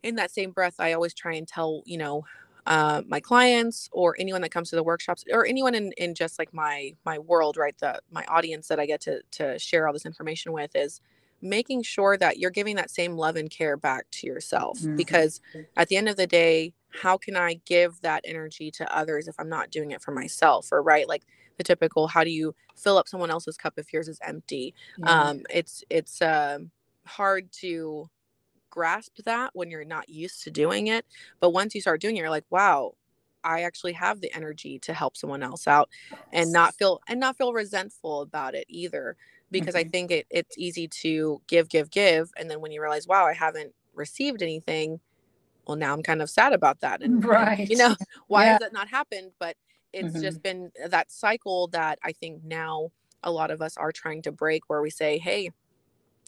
in 0.02 0.14
that 0.16 0.30
same 0.30 0.50
breath 0.50 0.76
i 0.78 0.92
always 0.92 1.14
try 1.14 1.34
and 1.34 1.48
tell 1.48 1.82
you 1.86 1.98
know 1.98 2.24
uh, 2.66 3.00
my 3.08 3.18
clients 3.18 3.88
or 3.92 4.14
anyone 4.18 4.42
that 4.42 4.50
comes 4.50 4.68
to 4.68 4.76
the 4.76 4.82
workshops 4.82 5.24
or 5.32 5.46
anyone 5.46 5.74
in, 5.74 5.90
in 5.96 6.14
just 6.14 6.38
like 6.38 6.52
my 6.52 6.94
my 7.06 7.18
world 7.18 7.56
right 7.56 7.76
the 7.78 7.98
my 8.10 8.24
audience 8.26 8.68
that 8.68 8.78
i 8.78 8.84
get 8.86 9.00
to 9.00 9.20
to 9.30 9.58
share 9.58 9.86
all 9.86 9.92
this 9.92 10.04
information 10.06 10.52
with 10.52 10.70
is 10.76 11.00
making 11.40 11.82
sure 11.82 12.16
that 12.16 12.38
you're 12.38 12.50
giving 12.50 12.76
that 12.76 12.90
same 12.90 13.16
love 13.16 13.36
and 13.36 13.48
care 13.50 13.76
back 13.76 14.04
to 14.10 14.26
yourself 14.26 14.78
Mhm. 14.80 14.96
because 14.96 15.40
at 15.76 15.88
the 15.88 15.96
end 15.96 16.08
of 16.08 16.16
the 16.16 16.26
day 16.26 16.74
how 16.90 17.16
can 17.18 17.36
i 17.36 17.54
give 17.64 18.00
that 18.00 18.22
energy 18.24 18.70
to 18.70 18.96
others 18.96 19.28
if 19.28 19.34
i'm 19.38 19.48
not 19.48 19.70
doing 19.70 19.90
it 19.90 20.02
for 20.02 20.12
myself 20.12 20.68
or 20.72 20.82
right 20.82 21.08
like 21.08 21.24
the 21.56 21.64
typical 21.64 22.06
how 22.08 22.24
do 22.24 22.30
you 22.30 22.54
fill 22.76 22.96
up 22.96 23.08
someone 23.08 23.30
else's 23.30 23.56
cup 23.56 23.74
if 23.78 23.92
yours 23.92 24.08
is 24.08 24.18
empty 24.22 24.74
yeah. 24.96 25.06
um 25.06 25.42
it's 25.50 25.84
it's 25.90 26.22
um 26.22 26.70
hard 27.06 27.50
to 27.52 28.08
grasp 28.70 29.16
that 29.24 29.50
when 29.54 29.70
you're 29.70 29.84
not 29.84 30.08
used 30.08 30.42
to 30.42 30.50
doing 30.50 30.88
it 30.88 31.06
but 31.40 31.50
once 31.50 31.74
you 31.74 31.80
start 31.80 32.00
doing 32.00 32.16
it 32.16 32.20
you're 32.20 32.30
like 32.30 32.44
wow 32.50 32.94
i 33.44 33.62
actually 33.62 33.92
have 33.92 34.20
the 34.20 34.32
energy 34.34 34.78
to 34.78 34.92
help 34.92 35.16
someone 35.16 35.42
else 35.42 35.66
out 35.66 35.88
and 36.32 36.52
not 36.52 36.74
feel 36.74 37.00
and 37.08 37.18
not 37.18 37.36
feel 37.36 37.52
resentful 37.52 38.20
about 38.20 38.54
it 38.54 38.66
either 38.68 39.16
because 39.50 39.74
i 39.74 39.82
Mhm. 39.82 39.90
think 39.90 40.10
it, 40.10 40.26
it's 40.30 40.58
easy 40.58 40.86
to 40.86 41.40
give 41.46 41.68
give 41.68 41.90
give 41.90 42.30
and 42.36 42.50
then 42.50 42.60
when 42.60 42.72
you 42.72 42.80
realize 42.82 43.06
wow 43.06 43.24
i 43.26 43.32
haven't 43.32 43.74
received 43.94 44.42
anything 44.42 45.00
well 45.68 45.76
now 45.76 45.92
i'm 45.92 46.02
kind 46.02 46.20
of 46.22 46.28
sad 46.28 46.52
about 46.52 46.80
that 46.80 47.02
and, 47.02 47.22
and 47.24 47.70
you 47.70 47.76
know 47.76 47.94
why 48.26 48.44
yeah 48.44 48.52
has 48.52 48.58
that 48.60 48.72
not 48.72 48.88
happened 48.88 49.30
but 49.38 49.56
it's 49.92 50.14
hmm 50.14 50.20
just 50.20 50.42
been 50.42 50.70
that 50.88 51.10
cycle 51.10 51.68
that 51.68 51.98
i 52.02 52.12
think 52.12 52.42
now 52.44 52.90
a 53.22 53.30
lot 53.30 53.50
of 53.50 53.60
us 53.62 53.76
are 53.76 53.92
trying 53.92 54.22
to 54.22 54.32
break 54.32 54.68
where 54.68 54.82
we 54.82 54.90
say, 54.90 55.18
hey, 55.18 55.50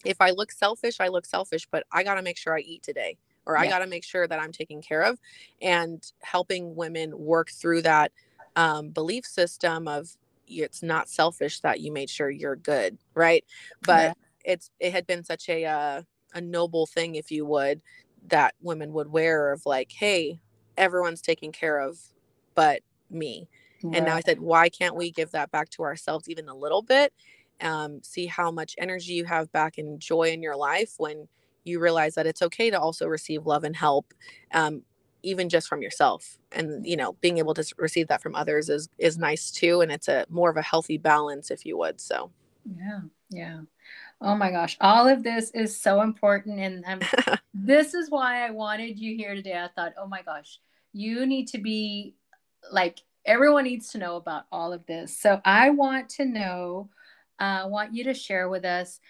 if 0.05 0.21
I 0.21 0.31
look 0.31 0.51
selfish, 0.51 1.01
I 1.01 1.09
look 1.09 1.27
selfish, 1.27 1.67
but 1.71 1.85
I 1.93 2.03
got 2.03 2.15
to 2.15 2.23
make 2.23 2.39
sure 2.39 2.57
I 2.57 2.61
eat 2.61 2.83
today 2.83 3.19
or 3.47 3.57
yeah. 3.57 3.63
I 3.63 3.69
got 3.69 3.79
to 3.81 3.87
make 3.87 4.05
sure 4.05 4.27
that 4.27 4.41
I'm 4.41 4.53
taken 4.53 4.81
care 4.81 5.03
of 5.03 5.19
and 5.61 6.03
helping 6.23 6.75
women 6.75 7.19
work 7.19 7.51
through 7.51 7.83
that 7.83 8.13
um, 8.57 8.91
belief 8.91 9.25
system 9.25 9.89
of 9.89 10.09
it's 10.47 10.83
not 10.83 11.09
selfish 11.09 11.61
that 11.61 11.81
you 11.81 11.93
made 11.93 12.11
sure 12.11 12.31
you're 12.31 12.57
good, 12.57 12.99
right? 13.15 13.45
But 13.83 14.05
yeah. 14.05 14.13
it's 14.45 14.71
it 14.81 14.93
had 14.93 15.07
been 15.07 15.23
such 15.23 15.49
a 15.49 15.65
uh, 15.65 16.03
a 16.35 16.41
noble 16.41 16.87
thing, 16.87 17.15
if 17.15 17.31
you 17.31 17.45
would, 17.47 17.81
that 18.29 18.55
women 18.61 18.93
would 18.93 19.11
wear 19.11 19.53
of 19.53 19.67
like, 19.67 19.93
hey, 19.93 20.41
everyone's 20.77 21.21
taken 21.21 21.53
care 21.53 21.79
of, 21.79 21.99
but 22.55 22.83
me. 23.11 23.49
Right. 23.83 23.97
And 23.97 24.07
now 24.07 24.17
I 24.17 24.21
said, 24.21 24.41
why 24.41 24.69
can't 24.69 24.97
we 24.97 25.11
give 25.11 25.31
that 25.33 25.51
back 25.51 25.71
to 25.71 25.83
ourselves 25.83 26.29
even 26.29 26.49
a 26.49 26.55
little 26.55 26.83
bit? 26.83 27.13
Um, 27.61 28.03
see 28.03 28.27
how 28.27 28.51
much 28.51 28.75
energy 28.79 29.13
you 29.15 29.25
have 29.25 29.53
back 29.53 29.79
and 29.79 30.01
joy 30.01 30.31
in 30.31 30.43
your 30.43 30.57
life 30.57 30.95
when 30.99 31.29
you 31.65 31.81
realize 31.81 32.15
that 32.15 32.27
it's 32.27 32.43
okay 32.43 32.71
to 32.71 32.81
also 32.81 33.07
receive 33.07 33.47
love 33.47 33.65
and 33.65 33.77
help 33.77 34.15
um, 34.53 34.83
even 35.23 35.49
just 35.49 35.69
from 35.69 35.83
yourself 35.83 36.39
and 36.53 36.87
you 36.87 36.97
know 36.97 37.13
being 37.21 37.39
able 37.39 37.55
to 37.55 37.65
receive 37.77 38.09
that 38.09 38.23
from 38.23 38.35
others 38.35 38.69
is 38.69 38.89
is 38.99 39.19
nice 39.19 39.51
too 39.51 39.81
and 39.81 39.93
it's 39.93 40.09
a 40.09 40.25
more 40.31 40.51
of 40.51 40.57
a 40.57 40.63
healthy 40.63 40.97
balance 40.97 41.51
if 41.51 41.67
you 41.67 41.77
would 41.77 42.01
so 42.01 42.31
yeah 42.77 43.01
yeah 43.29 43.61
oh 44.21 44.35
my 44.35 44.51
gosh 44.51 44.77
all 44.81 45.09
of 45.09 45.23
this 45.23 45.51
is 45.51 45.81
so 45.81 46.03
important 46.03 46.59
and 46.59 46.85
um, 46.87 47.01
this 47.55 47.95
is 47.95 48.11
why 48.11 48.47
i 48.47 48.51
wanted 48.51 48.99
you 48.99 49.17
here 49.17 49.35
today 49.35 49.59
i 49.59 49.69
thought 49.75 49.93
oh 49.99 50.07
my 50.07 50.23
gosh 50.23 50.59
you 50.93 51.27
need 51.27 51.47
to 51.47 51.59
be 51.59 52.15
like 52.73 53.01
everyone 53.25 53.65
needs 53.65 53.91
to 53.91 53.99
know 53.99 54.17
about 54.17 54.45
all 54.51 54.73
of 54.73 54.85
this 54.87 55.17
so 55.17 55.41
i 55.45 55.71
want 55.71 56.09
to 56.09 56.25
know 56.25 56.89
uh, 57.39 57.65
want 57.67 57.95
you 57.95 58.05
to 58.05 58.13
share 58.13 58.51
with 58.51 58.67
us 58.67 59.01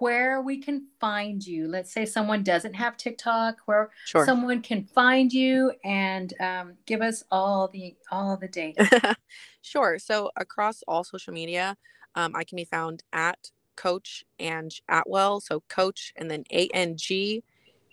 where 0.00 0.40
we 0.40 0.58
can 0.58 0.86
find 0.98 1.46
you. 1.46 1.68
Let's 1.68 1.92
say 1.92 2.06
someone 2.06 2.42
doesn't 2.42 2.74
have 2.74 2.96
TikTok, 2.96 3.58
where 3.66 3.90
sure. 4.06 4.24
someone 4.24 4.62
can 4.62 4.84
find 4.84 5.32
you 5.32 5.72
and 5.84 6.32
um, 6.40 6.74
give 6.86 7.02
us 7.02 7.22
all 7.30 7.68
the 7.68 7.94
all 8.10 8.36
the 8.36 8.48
data. 8.48 9.16
sure. 9.62 9.98
So 9.98 10.30
across 10.36 10.82
all 10.88 11.04
social 11.04 11.34
media, 11.34 11.76
um, 12.14 12.34
I 12.34 12.44
can 12.44 12.56
be 12.56 12.64
found 12.64 13.04
at 13.12 13.50
Coach 13.76 14.24
Ang 14.38 14.70
Atwell. 14.88 15.40
So 15.40 15.62
Coach 15.68 16.12
and 16.16 16.30
then 16.30 16.44
A 16.52 16.68
N 16.74 16.96
G 16.96 17.42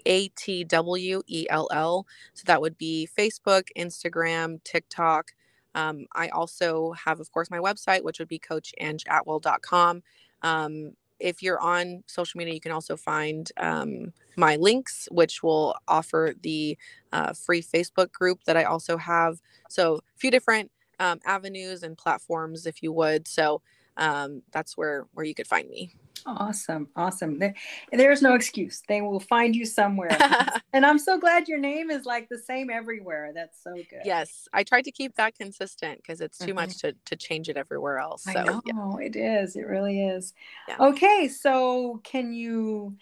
A 0.05 0.27
T 0.29 0.63
W 0.63 1.21
E 1.27 1.47
L 1.49 1.67
L. 1.71 2.05
So 2.33 2.43
that 2.45 2.61
would 2.61 2.77
be 2.77 3.07
Facebook, 3.17 3.63
Instagram, 3.77 4.63
TikTok. 4.63 5.31
Um, 5.75 6.07
I 6.15 6.29
also 6.29 6.93
have, 6.93 7.19
of 7.19 7.31
course, 7.31 7.51
my 7.51 7.59
website, 7.59 8.03
which 8.03 8.17
would 8.17 8.27
be 8.27 8.39
coachangatwell.com. 8.39 10.01
Um, 10.41 10.93
if 11.19 11.41
you're 11.41 11.59
on 11.59 12.03
social 12.07 12.37
media, 12.37 12.53
you 12.53 12.59
can 12.59 12.71
also 12.71 12.95
find 12.95 13.51
um, 13.57 14.13
my 14.35 14.55
links, 14.55 15.07
which 15.11 15.41
will 15.43 15.75
offer 15.87 16.33
the 16.41 16.77
uh, 17.11 17.33
free 17.33 17.61
Facebook 17.61 18.11
group 18.11 18.43
that 18.45 18.57
I 18.57 18.63
also 18.63 18.97
have. 18.97 19.39
So, 19.69 19.95
a 19.95 20.17
few 20.17 20.31
different 20.31 20.71
um, 20.99 21.19
avenues 21.25 21.83
and 21.83 21.97
platforms, 21.97 22.65
if 22.65 22.81
you 22.83 22.91
would. 22.91 23.27
So, 23.27 23.61
um, 23.97 24.43
that's 24.51 24.77
where 24.77 25.07
where 25.13 25.25
you 25.25 25.35
could 25.35 25.47
find 25.47 25.69
me. 25.69 25.91
Awesome, 26.25 26.89
awesome. 26.95 27.39
There, 27.39 27.53
there's 27.91 28.21
no 28.21 28.35
excuse. 28.35 28.81
They 28.87 29.01
will 29.01 29.19
find 29.19 29.55
you 29.55 29.65
somewhere. 29.65 30.17
and 30.73 30.85
I'm 30.85 30.99
so 30.99 31.17
glad 31.17 31.47
your 31.47 31.59
name 31.59 31.89
is 31.89 32.05
like 32.05 32.27
the 32.27 32.37
same 32.37 32.69
everywhere. 32.69 33.31
That's 33.33 33.63
so 33.63 33.73
good. 33.73 34.01
Yes, 34.03 34.47
I 34.51 34.63
tried 34.63 34.83
to 34.83 34.91
keep 34.91 35.15
that 35.15 35.35
consistent 35.35 36.01
because 36.01 36.19
it's 36.19 36.37
too 36.37 36.47
mm-hmm. 36.47 36.55
much 36.55 36.77
to 36.79 36.93
to 37.05 37.15
change 37.15 37.49
it 37.49 37.57
everywhere 37.57 37.97
else. 37.99 38.23
So, 38.23 38.31
I 38.31 38.43
know 38.43 38.61
yeah. 38.65 39.05
it 39.05 39.15
is. 39.15 39.55
It 39.55 39.67
really 39.67 40.05
is. 40.05 40.33
Yeah. 40.67 40.77
Okay, 40.79 41.27
so 41.27 42.01
can 42.03 42.33
you? 42.33 42.97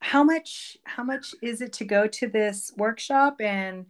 How 0.00 0.24
much? 0.24 0.76
How 0.84 1.04
much 1.04 1.34
is 1.42 1.60
it 1.60 1.72
to 1.74 1.84
go 1.84 2.06
to 2.06 2.28
this 2.28 2.72
workshop 2.76 3.40
and? 3.40 3.86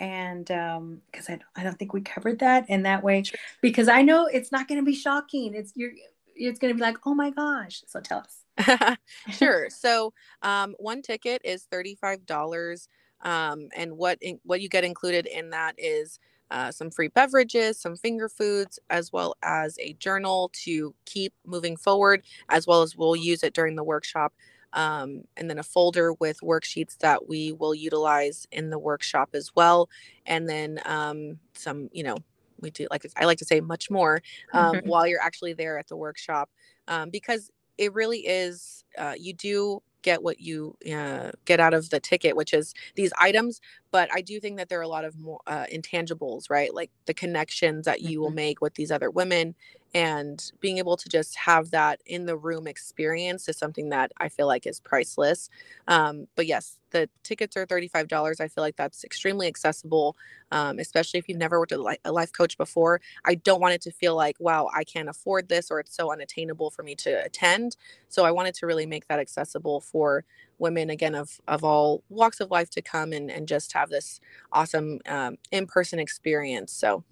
And 0.00 0.50
um 0.50 1.02
because 1.12 1.28
I, 1.28 1.38
I 1.54 1.62
don't 1.62 1.78
think 1.78 1.92
we 1.92 2.00
covered 2.00 2.40
that 2.40 2.68
in 2.68 2.82
that 2.84 3.04
way 3.04 3.22
because 3.60 3.86
i 3.86 4.02
know 4.02 4.26
it's 4.26 4.50
not 4.50 4.66
going 4.66 4.80
to 4.80 4.84
be 4.84 4.94
shocking. 4.94 5.54
It's 5.54 5.72
you're 5.76 5.92
it's 6.34 6.58
going 6.58 6.72
to 6.72 6.76
be 6.76 6.80
like 6.82 6.96
oh 7.06 7.14
my 7.14 7.30
gosh. 7.30 7.82
So 7.86 8.00
tell 8.00 8.24
us. 8.24 8.96
Sure. 9.30 9.68
So 9.70 10.12
um 10.42 10.74
one 10.78 11.02
ticket 11.02 11.42
is 11.44 11.68
$35 11.70 12.88
um 13.22 13.68
and 13.76 13.92
what 13.96 14.18
in, 14.22 14.40
what 14.42 14.60
you 14.60 14.68
get 14.68 14.84
included 14.84 15.26
in 15.26 15.50
that 15.50 15.74
is 15.78 16.18
uh, 16.50 16.72
some 16.72 16.90
free 16.90 17.06
beverages, 17.06 17.80
some 17.80 17.94
finger 17.94 18.28
foods, 18.28 18.76
as 18.90 19.12
well 19.12 19.36
as 19.44 19.78
a 19.78 19.92
journal 19.94 20.50
to 20.52 20.92
keep 21.04 21.32
moving 21.46 21.76
forward, 21.76 22.24
as 22.48 22.66
well 22.66 22.82
as 22.82 22.96
we'll 22.96 23.14
use 23.14 23.44
it 23.44 23.54
during 23.54 23.76
the 23.76 23.84
workshop 23.84 24.32
um, 24.72 25.22
and 25.36 25.48
then 25.48 25.58
a 25.58 25.62
folder 25.62 26.12
with 26.14 26.40
worksheets 26.40 26.96
that 26.98 27.28
we 27.28 27.52
will 27.52 27.74
utilize 27.74 28.46
in 28.52 28.70
the 28.70 28.78
workshop 28.78 29.30
as 29.34 29.50
well 29.54 29.88
and 30.26 30.48
then 30.48 30.80
um, 30.84 31.38
some 31.54 31.88
you 31.92 32.02
know 32.02 32.16
we 32.60 32.70
do 32.70 32.86
like 32.90 33.06
i 33.16 33.24
like 33.24 33.38
to 33.38 33.44
say 33.44 33.60
much 33.60 33.90
more 33.90 34.20
um, 34.52 34.74
mm-hmm. 34.74 34.88
while 34.88 35.06
you're 35.06 35.22
actually 35.22 35.52
there 35.52 35.78
at 35.78 35.88
the 35.88 35.96
workshop 35.96 36.50
um, 36.88 37.10
because 37.10 37.50
it 37.78 37.92
really 37.94 38.20
is 38.20 38.84
uh, 38.98 39.14
you 39.18 39.32
do 39.32 39.80
get 40.02 40.22
what 40.22 40.40
you 40.40 40.76
uh, 40.92 41.30
get 41.44 41.60
out 41.60 41.74
of 41.74 41.90
the 41.90 42.00
ticket, 42.00 42.36
which 42.36 42.52
is 42.52 42.74
these 42.94 43.12
items. 43.18 43.60
But 43.90 44.08
I 44.12 44.20
do 44.20 44.40
think 44.40 44.56
that 44.58 44.68
there 44.68 44.78
are 44.78 44.82
a 44.82 44.88
lot 44.88 45.04
of 45.04 45.18
more 45.18 45.40
uh, 45.46 45.66
intangibles, 45.72 46.50
right? 46.50 46.74
Like 46.74 46.90
the 47.06 47.14
connections 47.14 47.84
that 47.86 48.02
you 48.02 48.20
will 48.20 48.28
mm-hmm. 48.28 48.36
make 48.36 48.60
with 48.60 48.74
these 48.74 48.90
other 48.90 49.10
women 49.10 49.54
and 49.94 50.52
being 50.60 50.78
able 50.78 50.96
to 50.96 51.08
just 51.08 51.36
have 51.36 51.70
that 51.72 52.00
in 52.06 52.26
the 52.26 52.36
room 52.36 52.66
experience 52.66 53.48
is 53.48 53.58
something 53.58 53.88
that 53.88 54.12
I 54.18 54.28
feel 54.28 54.46
like 54.46 54.66
is 54.66 54.78
priceless. 54.80 55.50
Um, 55.88 56.28
but 56.36 56.46
yes, 56.46 56.78
the 56.90 57.08
tickets 57.22 57.56
are 57.56 57.66
$35. 57.66 58.40
I 58.40 58.48
feel 58.48 58.62
like 58.62 58.76
that's 58.76 59.02
extremely 59.04 59.48
accessible, 59.48 60.16
um, 60.52 60.78
especially 60.78 61.18
if 61.18 61.28
you've 61.28 61.38
never 61.38 61.58
worked 61.58 61.72
with 61.72 61.98
a 62.04 62.12
life 62.12 62.32
coach 62.32 62.56
before. 62.56 63.00
I 63.24 63.34
don't 63.34 63.60
want 63.60 63.74
it 63.74 63.82
to 63.82 63.90
feel 63.90 64.14
like, 64.14 64.36
wow, 64.38 64.68
I 64.74 64.84
can't 64.84 65.08
afford 65.08 65.48
this 65.48 65.70
or 65.70 65.80
it's 65.80 65.94
so 65.94 66.12
unattainable 66.12 66.70
for 66.70 66.82
me 66.82 66.94
to 66.96 67.24
attend. 67.24 67.76
So 68.08 68.24
I 68.24 68.30
wanted 68.30 68.54
to 68.56 68.66
really 68.66 68.86
make 68.86 69.08
that 69.08 69.18
accessible 69.18 69.80
for 69.80 70.24
women, 70.58 70.90
again, 70.90 71.14
of, 71.14 71.40
of 71.48 71.64
all 71.64 72.04
walks 72.08 72.40
of 72.40 72.50
life 72.50 72.70
to 72.70 72.82
come 72.82 73.12
and, 73.12 73.30
and 73.30 73.48
just 73.48 73.72
have 73.72 73.88
this 73.90 74.20
awesome 74.52 75.00
um, 75.06 75.38
in 75.50 75.66
person 75.66 75.98
experience. 75.98 76.72
So, 76.72 77.02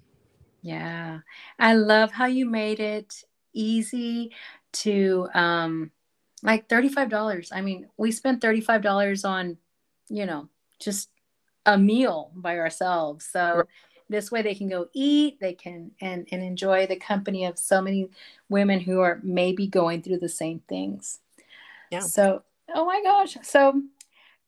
yeah, 0.62 1.20
I 1.58 1.74
love 1.74 2.12
how 2.12 2.26
you 2.26 2.46
made 2.46 2.80
it 2.80 3.24
easy 3.52 4.32
to 4.70 5.28
um 5.34 5.90
like 6.42 6.68
$35. 6.68 7.50
I 7.52 7.60
mean, 7.62 7.88
we 7.96 8.12
spent 8.12 8.42
$35 8.42 9.28
on 9.28 9.58
you 10.08 10.26
know, 10.26 10.48
just 10.80 11.10
a 11.66 11.76
meal 11.76 12.30
by 12.34 12.58
ourselves. 12.58 13.26
So 13.30 13.64
this 14.08 14.30
way 14.30 14.42
they 14.42 14.54
can 14.54 14.68
go 14.68 14.88
eat, 14.94 15.38
they 15.40 15.52
can 15.52 15.90
and 16.00 16.26
and 16.32 16.42
enjoy 16.42 16.86
the 16.86 16.96
company 16.96 17.44
of 17.44 17.58
so 17.58 17.80
many 17.80 18.08
women 18.48 18.80
who 18.80 19.00
are 19.00 19.20
maybe 19.22 19.66
going 19.66 20.02
through 20.02 20.18
the 20.18 20.28
same 20.28 20.60
things. 20.68 21.20
Yeah. 21.90 22.00
So, 22.00 22.42
oh 22.74 22.86
my 22.86 23.02
gosh. 23.02 23.36
So 23.42 23.82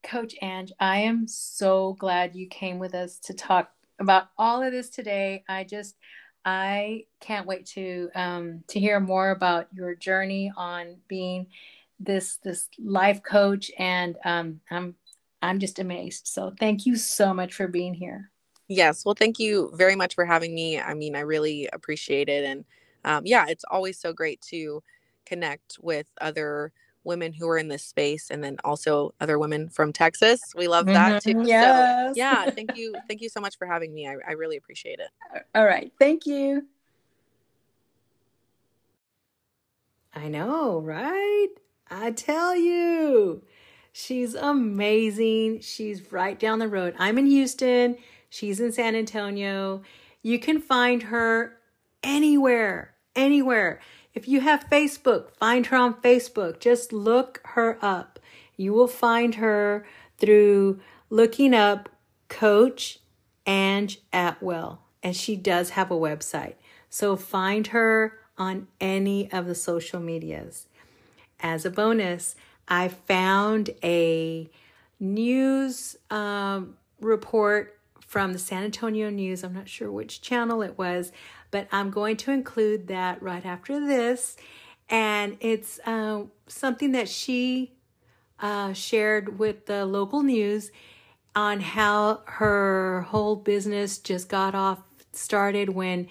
Coach 0.03 0.35
Ang, 0.41 0.71
I 0.79 1.01
am 1.01 1.29
so 1.29 1.95
glad 1.99 2.35
you 2.35 2.47
came 2.47 2.79
with 2.79 2.95
us 2.95 3.19
to 3.21 3.35
talk 3.35 3.71
about 4.01 4.29
all 4.37 4.63
of 4.63 4.73
this 4.73 4.91
today. 4.91 5.45
I 5.49 5.65
just 5.65 5.97
I 6.45 7.05
can't 7.21 7.47
wait 7.47 7.67
to 7.67 8.09
um, 8.15 8.65
to 8.69 8.81
hear 8.81 8.99
more 8.99 9.31
about 9.31 9.69
your 9.73 9.95
journey 9.95 10.53
on 10.57 10.97
being 11.07 11.47
this 11.99 12.39
this 12.43 12.69
life 12.79 13.23
coach, 13.23 13.71
and 13.79 14.17
um, 14.25 14.61
I'm 14.71 14.95
I'm 15.43 15.59
just 15.59 15.79
amazed. 15.79 16.27
So 16.27 16.53
thank 16.59 16.87
you 16.87 16.97
so 16.97 17.33
much 17.35 17.55
for 17.55 17.69
being 17.69 17.95
here. 17.95 18.31
Yes. 18.69 19.05
Well, 19.05 19.17
thank 19.17 19.39
you 19.39 19.73
very 19.75 19.97
much 19.97 20.15
for 20.15 20.25
having 20.25 20.55
me. 20.55 20.81
I 20.81 20.95
mean, 20.95 21.17
I 21.17 21.21
really 21.21 21.69
appreciate 21.73 22.29
it. 22.29 22.45
And 22.45 22.65
um, 23.05 23.25
yeah, 23.27 23.47
it's 23.49 23.65
always 23.71 23.99
so 23.99 24.13
great 24.13 24.41
to 24.43 24.83
connect 25.27 25.77
with 25.81 26.07
other 26.21 26.73
women 27.05 27.33
who 27.33 27.49
are 27.49 27.59
in 27.59 27.69
this 27.69 27.85
space 27.85 28.31
and 28.31 28.43
then 28.43 28.57
also 28.65 29.15
other 29.21 29.39
women 29.39 29.69
from 29.69 29.93
Texas. 29.93 30.41
We 30.55 30.69
love 30.69 30.87
that 30.87 31.23
mm-hmm. 31.23 31.43
too. 31.43 31.49
Yes. 31.49 32.15
So 32.15 32.19
yeah, 32.19 32.51
thank 32.51 32.77
you. 32.77 32.95
Thank 33.09 33.21
you 33.21 33.29
so 33.29 33.41
much 33.41 33.57
for 33.59 33.67
having 33.67 33.93
me. 33.95 34.09
I, 34.09 34.17
I 34.27 34.33
really 34.33 34.57
appreciate 34.57 35.01
it. 35.01 35.45
All 35.55 35.65
right. 35.65 35.93
Thank 35.99 36.27
you. 36.27 36.67
I 40.15 40.29
know, 40.29 40.81
right? 40.81 41.49
I 41.91 42.11
tell 42.11 42.57
you. 42.57 43.43
She's 43.93 44.35
amazing. 44.35 45.61
She's 45.61 46.13
right 46.13 46.39
down 46.39 46.59
the 46.59 46.69
road. 46.69 46.95
I'm 46.99 47.19
in 47.19 47.27
Houston. 47.27 47.97
She's 48.29 48.61
in 48.61 48.73
San 48.73 48.95
Antonio. 48.95 49.83
You 50.23 50.39
can 50.39 50.61
find 50.61 51.03
her 51.05 51.57
anywhere, 52.03 52.95
anywhere. 53.17 53.81
If 54.15 54.27
you 54.29 54.41
have 54.41 54.69
Facebook, 54.71 55.31
find 55.37 55.67
her 55.67 55.77
on 55.77 55.95
Facebook. 55.95 56.61
Just 56.61 56.93
look 56.93 57.41
her 57.45 57.79
up. 57.81 58.19
You 58.57 58.73
will 58.73 58.89
find 58.89 59.37
her 59.37 59.87
through 60.19 60.81
looking 61.09 61.55
up 61.55 61.89
Coach 62.29 62.99
Ang 63.47 63.91
Atwell. 64.13 64.83
And 65.03 65.17
she 65.17 65.37
does 65.37 65.71
have 65.71 65.91
a 65.91 65.95
website. 65.95 66.55
So 66.89 67.17
find 67.17 67.69
her 67.69 68.19
on 68.37 68.67
any 68.81 69.31
of 69.33 69.47
the 69.47 69.55
social 69.55 70.01
medias. 70.01 70.67
As 71.39 71.65
a 71.65 71.71
bonus, 71.71 72.35
I 72.69 72.89
found 72.89 73.71
a 73.83 74.51
news 74.99 75.97
um, 76.11 76.77
report 77.01 77.79
from 78.07 78.33
the 78.33 78.39
San 78.39 78.65
Antonio 78.65 79.09
News. 79.09 79.45
I'm 79.45 79.55
not 79.55 79.69
sure 79.69 79.91
which 79.91 80.21
channel 80.21 80.63
it 80.63 80.77
was, 80.77 81.13
but 81.51 81.69
I'm 81.73 81.91
going 81.91 82.17
to 82.19 82.31
include 82.31 82.89
that 82.89 83.23
right 83.23 83.45
after 83.45 83.85
this. 83.85 84.37
And 84.89 85.37
it's 85.41 85.79
uh, 85.87 86.25
something 86.47 86.93
that 86.93 87.09
she 87.09 87.73
uh, 88.41 88.73
shared 88.73 89.39
with 89.39 89.67
the 89.67 89.85
local 89.87 90.23
news 90.23 90.71
on 91.35 91.61
how 91.61 92.23
her 92.27 93.03
whole 93.09 93.37
business 93.37 93.99
just 93.99 94.29
got 94.29 94.55
off 94.55 94.81
started 95.13 95.71
when 95.71 96.09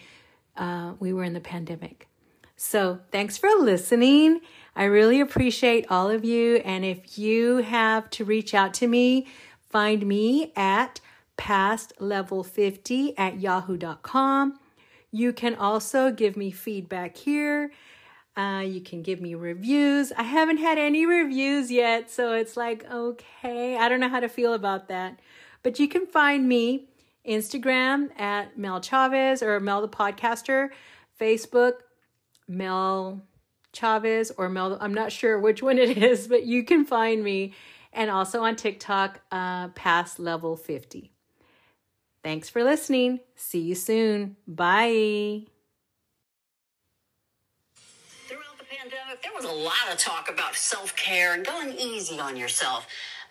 uh, 0.56 0.94
we 1.00 1.12
were 1.14 1.24
in 1.24 1.34
the 1.34 1.40
pandemic. 1.40 2.08
So, 2.56 3.00
thanks 3.12 3.38
for 3.38 3.50
listening. 3.58 4.42
I 4.76 4.84
really 4.84 5.22
appreciate 5.22 5.86
all 5.90 6.10
of 6.10 6.26
you. 6.26 6.58
And 6.58 6.84
if 6.84 7.18
you 7.18 7.58
have 7.58 8.10
to 8.12 8.26
reach 8.26 8.54
out 8.54 8.74
to 8.76 8.88
me, 8.88 9.28
find 9.70 10.06
me 10.06 10.52
at 10.56 11.00
pastlevel50 11.38 13.14
at 13.18 13.40
yahoo.com. 13.40 14.60
You 15.12 15.34
can 15.34 15.56
also 15.56 16.12
give 16.12 16.38
me 16.38 16.52
feedback 16.52 17.18
here. 17.18 17.72
Uh, 18.38 18.62
you 18.62 18.80
can 18.80 19.02
give 19.02 19.20
me 19.20 19.36
reviews. 19.36 20.12
I 20.12 20.24
haven't 20.24 20.58
had 20.58 20.78
any 20.78 21.06
reviews 21.06 21.72
yet, 21.72 22.10
so 22.10 22.34
it's 22.34 22.56
like, 22.56 22.90
okay, 22.90 23.76
I 23.76 23.90
don't 23.90 24.00
know 24.00 24.10
how 24.10 24.20
to 24.20 24.30
feel 24.30 24.54
about 24.54 24.88
that. 24.88 25.20
But 25.64 25.80
you 25.80 25.88
can 25.88 26.06
find 26.06 26.48
me 26.48 26.88
Instagram 27.28 28.18
at 28.20 28.58
Mel 28.58 28.80
Chavez 28.80 29.44
or 29.44 29.60
Mel 29.60 29.82
the 29.82 29.90
Podcaster, 29.90 30.70
Facebook, 31.20 31.74
Mel 32.48 33.22
Chavez 33.74 34.32
or 34.38 34.50
Mel, 34.50 34.78
I'm 34.80 34.94
not 34.94 35.12
sure 35.12 35.40
which 35.40 35.62
one 35.62 35.78
it 35.78 35.98
is, 36.04 36.28
but 36.28 36.46
you 36.46 36.64
can 36.64 36.86
find 36.86 37.24
me. 37.24 37.54
And 37.92 38.12
also 38.12 38.44
on 38.44 38.56
TikTok, 38.56 39.20
uh, 39.32 39.70
past 39.70 40.20
level 40.20 40.56
50. 40.56 41.12
Thanks 42.24 42.50
for 42.50 42.64
listening. 42.64 43.22
See 43.36 43.62
you 43.62 43.76
soon. 43.76 44.36
Bye. 44.46 45.44
Throughout 48.28 48.58
the 48.58 48.66
pandemic, 48.66 49.22
there 49.24 49.32
was 49.34 49.46
a 49.46 49.52
lot 49.52 49.92
of 49.92 49.98
talk 49.98 50.30
about 50.30 50.56
self 50.56 50.96
care 50.96 51.34
and 51.34 51.46
going 51.46 51.74
easy 51.74 52.20
on 52.20 52.36
yourself. 52.36 52.88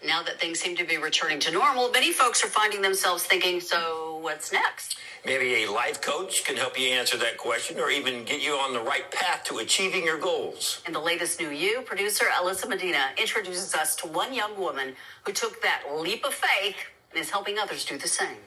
Now 0.06 0.22
that 0.22 0.40
things 0.40 0.60
seem 0.60 0.76
to 0.76 0.84
be 0.84 0.96
returning 0.96 1.40
to 1.40 1.50
normal, 1.50 1.90
many 1.90 2.12
folks 2.12 2.44
are 2.44 2.48
finding 2.48 2.82
themselves 2.82 3.24
thinking, 3.24 3.60
so 3.60 4.20
what's 4.22 4.52
next? 4.52 4.96
Maybe 5.26 5.64
a 5.64 5.70
life 5.70 6.00
coach 6.00 6.44
can 6.44 6.56
help 6.56 6.78
you 6.78 6.86
answer 6.90 7.16
that 7.18 7.36
question 7.36 7.80
or 7.80 7.90
even 7.90 8.24
get 8.24 8.40
you 8.40 8.52
on 8.52 8.72
the 8.72 8.80
right 8.80 9.10
path 9.10 9.42
to 9.46 9.58
achieving 9.58 10.04
your 10.04 10.16
goals. 10.16 10.82
In 10.86 10.92
the 10.92 11.00
latest 11.00 11.40
New 11.40 11.50
You, 11.50 11.82
producer 11.82 12.26
Alyssa 12.26 12.68
Medina 12.68 13.06
introduces 13.18 13.74
us 13.74 13.96
to 13.96 14.06
one 14.06 14.32
young 14.32 14.58
woman 14.58 14.94
who 15.24 15.32
took 15.32 15.60
that 15.62 15.82
leap 15.92 16.24
of 16.24 16.32
faith 16.32 16.76
and 17.10 17.20
is 17.20 17.30
helping 17.30 17.58
others 17.58 17.84
do 17.84 17.98
the 17.98 18.08
same. 18.08 18.38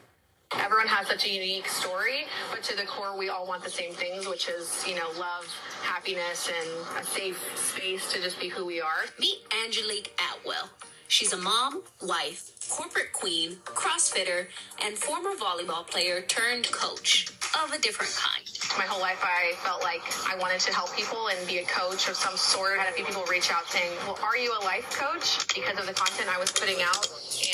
Everyone 0.59 0.87
has 0.87 1.07
such 1.07 1.25
a 1.25 1.29
unique 1.29 1.67
story, 1.67 2.25
but 2.51 2.61
to 2.63 2.75
the 2.75 2.83
core, 2.83 3.17
we 3.17 3.29
all 3.29 3.47
want 3.47 3.63
the 3.63 3.69
same 3.69 3.93
things, 3.93 4.27
which 4.27 4.49
is, 4.49 4.85
you 4.85 4.95
know, 4.95 5.07
love, 5.17 5.45
happiness, 5.81 6.49
and 6.49 6.97
a 6.99 7.05
safe 7.05 7.39
space 7.57 8.11
to 8.11 8.21
just 8.21 8.39
be 8.39 8.49
who 8.49 8.65
we 8.65 8.81
are. 8.81 9.05
Meet 9.17 9.39
Angelique 9.65 10.13
Atwell. 10.19 10.69
She's 11.11 11.33
a 11.33 11.37
mom, 11.37 11.83
wife, 12.01 12.55
corporate 12.69 13.11
queen, 13.11 13.57
CrossFitter, 13.65 14.47
and 14.81 14.97
former 14.97 15.31
volleyball 15.31 15.85
player 15.85 16.21
turned 16.21 16.71
coach 16.71 17.27
of 17.61 17.73
a 17.73 17.79
different 17.79 18.15
kind. 18.15 18.47
My 18.77 18.85
whole 18.85 19.01
life, 19.01 19.19
I 19.21 19.51
felt 19.59 19.83
like 19.83 19.99
I 20.31 20.37
wanted 20.37 20.61
to 20.61 20.73
help 20.73 20.95
people 20.95 21.27
and 21.27 21.47
be 21.49 21.57
a 21.57 21.65
coach 21.65 22.07
of 22.07 22.15
some 22.15 22.37
sort. 22.37 22.79
I 22.79 22.83
had 22.83 22.93
a 22.93 22.95
few 22.95 23.03
people 23.03 23.25
reach 23.29 23.51
out 23.51 23.67
saying, 23.67 23.91
Well, 24.07 24.17
are 24.23 24.37
you 24.37 24.55
a 24.55 24.63
life 24.63 24.89
coach? 24.95 25.53
Because 25.53 25.77
of 25.77 25.85
the 25.85 25.93
content 25.93 26.29
I 26.33 26.39
was 26.39 26.49
putting 26.49 26.81
out. 26.81 27.05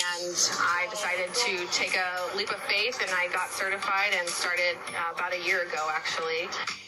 And 0.06 0.38
I 0.62 0.86
decided 0.92 1.34
to 1.34 1.66
take 1.74 1.98
a 1.98 2.38
leap 2.38 2.52
of 2.52 2.62
faith 2.70 3.02
and 3.02 3.10
I 3.10 3.28
got 3.34 3.50
certified 3.50 4.14
and 4.14 4.30
started 4.30 4.78
uh, 4.94 5.16
about 5.16 5.34
a 5.34 5.42
year 5.42 5.64
ago, 5.64 5.90
actually. 5.92 6.46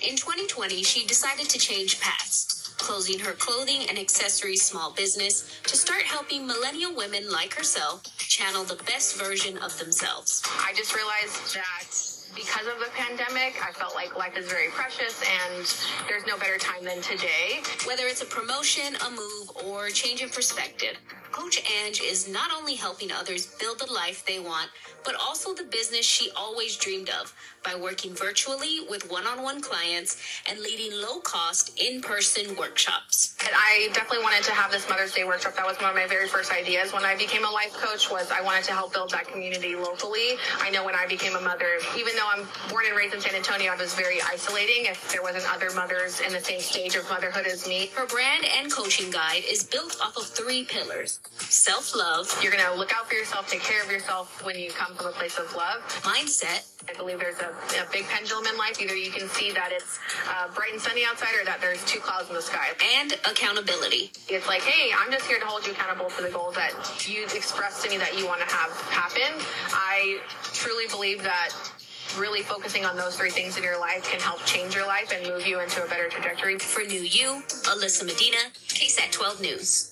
In 0.08 0.16
2020, 0.16 0.84
she 0.84 1.08
decided 1.08 1.50
to 1.50 1.58
change 1.58 2.00
paths 2.00 2.59
closing 2.80 3.20
her 3.20 3.34
clothing 3.34 3.86
and 3.90 4.00
accessories 4.00 4.64
small 4.64 4.92
business 4.92 5.60
to 5.64 5.78
start 5.78 6.04
helping 6.04 6.48
millennial 6.48 6.96
women 6.96 7.30
like 7.32 7.54
herself 7.54 8.04
channel 8.18 8.64
the 8.64 8.82
best 8.86 9.22
version 9.22 9.58
of 9.60 9.78
themselves. 9.78 10.42
I 10.48 10.74
just 10.76 10.96
realized 10.96 11.56
that 11.56 12.19
because 12.36 12.68
of 12.68 12.80
the 12.80 12.90
pandemic, 12.96 13.56
I 13.66 13.72
felt 13.72 13.96
like 13.96 14.16
life 14.18 14.38
is 14.38 14.48
very 14.48 14.70
precious 14.70 15.22
and 15.22 15.66
there's 16.08 16.26
no 16.28 16.38
better 16.38 16.58
time 16.58 16.84
than 16.84 17.02
today. 17.02 17.62
Whether 17.86 18.04
it's 18.06 18.22
a 18.22 18.26
promotion, 18.26 18.96
a 19.08 19.10
move, 19.12 19.52
or 19.66 19.90
change 19.90 20.22
in 20.22 20.30
perspective, 20.30 20.98
Coach 21.32 21.62
Ang 21.84 21.94
is 22.04 22.28
not 22.28 22.50
only 22.52 22.76
helping 22.76 23.12
others 23.12 23.46
build 23.60 23.80
the 23.80 23.92
life 23.94 24.26
they 24.26 24.40
want, 24.40 24.70
but 25.06 25.16
also 25.16 25.54
the 25.54 25.64
business 25.64 26.06
she 26.06 26.32
always 26.36 26.76
dreamed 26.76 27.10
of 27.10 27.34
by 27.64 27.76
working 27.76 28.14
virtually 28.14 28.82
with 28.90 29.10
one-on-one 29.12 29.62
clients 29.62 30.18
and 30.50 30.60
leading 30.60 30.92
low-cost 31.00 31.80
in-person 31.80 32.56
workshops. 32.56 33.36
And 33.46 33.52
I 33.54 33.90
definitely 33.94 34.24
wanted 34.24 34.44
to 34.46 34.52
have 34.52 34.72
this 34.72 34.90
Mother's 34.90 35.14
Day 35.14 35.24
workshop. 35.24 35.56
That 35.56 35.66
was 35.66 35.78
one 35.78 35.90
of 35.90 35.96
my 35.96 36.08
very 36.08 36.28
first 36.28 36.52
ideas 36.52 36.94
when 36.94 37.04
I 37.06 37.16
became 37.16 37.46
a 37.46 37.50
life 37.50 37.74
coach 37.74 38.10
was 38.10 38.32
I 38.32 38.42
wanted 38.42 38.64
to 38.66 38.74
help 38.74 38.94
build 38.94 39.12
that 39.12 39.28
community 39.28 39.76
locally. 39.76 40.36
I 40.60 40.70
know 40.72 40.84
when 40.84 40.96
I 40.96 41.06
became 41.08 41.36
a 41.36 41.42
mother, 41.42 41.80
even 41.98 42.16
though 42.20 42.28
I'm 42.28 42.48
born 42.70 42.86
and 42.86 42.98
raised 42.98 43.16
in 43.16 43.22
San 43.22 43.34
Antonio, 43.34 43.72
it 43.72 43.80
was 43.80 43.94
very 43.96 44.22
isolating 44.22 44.86
if 44.86 45.12
there 45.12 45.24
wasn't 45.24 45.48
other 45.54 45.72
mothers 45.74 46.20
in 46.20 46.34
the 46.34 46.40
same 46.40 46.60
stage 46.60 46.96
of 46.96 47.08
motherhood 47.10 47.48
as 47.48 47.68
me. 47.68 47.90
Her 47.96 48.06
brand 48.06 48.44
and 48.58 48.72
coaching 48.72 49.10
guide 49.10 49.44
is 49.50 49.64
built 49.64 49.96
off 50.02 50.18
of 50.18 50.26
three 50.26 50.66
pillars. 50.66 51.20
Self-love. 51.38 52.28
You're 52.44 52.52
going 52.52 52.64
to 52.66 52.76
look 52.76 52.92
out 52.94 53.08
for 53.08 53.16
yourself, 53.16 53.50
take 53.50 53.62
care 53.62 53.82
of 53.82 53.90
yourself 53.90 54.44
when 54.44 54.60
you 54.60 54.70
come 54.72 54.96
from 54.96 55.08
a 55.08 55.12
place 55.12 55.38
of 55.38 55.56
love. 55.56 55.82
Mindset. 56.04 56.68
I 56.90 56.94
believe 56.94 57.20
there's 57.20 57.40
a, 57.40 57.52
a 57.80 57.88
big 57.92 58.06
pendulum 58.06 58.48
in 58.48 58.58
life. 58.58 58.82
Either 58.82 58.96
you 58.96 59.12
can 59.12 59.30
see 59.30 59.52
that 59.52 59.72
it's 59.72 60.00
uh, 60.28 60.48
bright 60.54 60.74
and 60.74 60.82
sunny 60.82 61.04
outside 61.06 61.36
or 61.40 61.46
that 61.46 61.62
there's 61.62 61.84
two 61.86 62.00
clouds 62.00 62.30
in 62.30 62.36
the 62.36 62.42
sky. 62.42 62.70
And 63.00 63.14
accountability. 63.30 64.12
It's 64.28 64.48
like, 64.48 64.62
hey, 64.62 64.92
I'm 64.98 65.12
just 65.12 65.26
here 65.26 65.40
to 65.40 65.46
hold 65.46 65.66
you 65.66 65.72
accountable 65.72 66.10
for 66.10 66.24
the 66.24 66.30
goals 66.30 66.56
that 66.56 66.74
you 67.08 67.24
expressed 67.24 67.84
to 67.86 67.90
me 67.90 67.98
that 67.98 68.18
you 68.18 68.26
want 68.26 68.42
to 68.42 68.48
have 68.48 68.72
happen. 68.90 69.40
I 69.72 70.20
truly 70.54 70.88
believe 70.88 71.22
that 71.24 71.54
really 72.18 72.42
focusing 72.42 72.86
on 72.86 72.96
those 72.96 73.16
three 73.18 73.30
things 73.30 73.58
in 73.58 73.64
your 73.64 73.80
life 73.80 74.04
can 74.04 74.20
help 74.20 74.44
change 74.46 74.76
your 74.76 74.88
life 74.88 75.12
and 75.14 75.28
move 75.28 75.46
you 75.46 75.60
into 75.60 75.84
a 75.84 75.88
better 75.88 76.10
trajectory. 76.10 76.58
For 76.58 76.84
New 76.84 77.02
You, 77.02 77.42
Alyssa 77.64 78.06
Medina, 78.06 78.38
KSAT 78.68 79.12
12 79.12 79.42
News. 79.42 79.89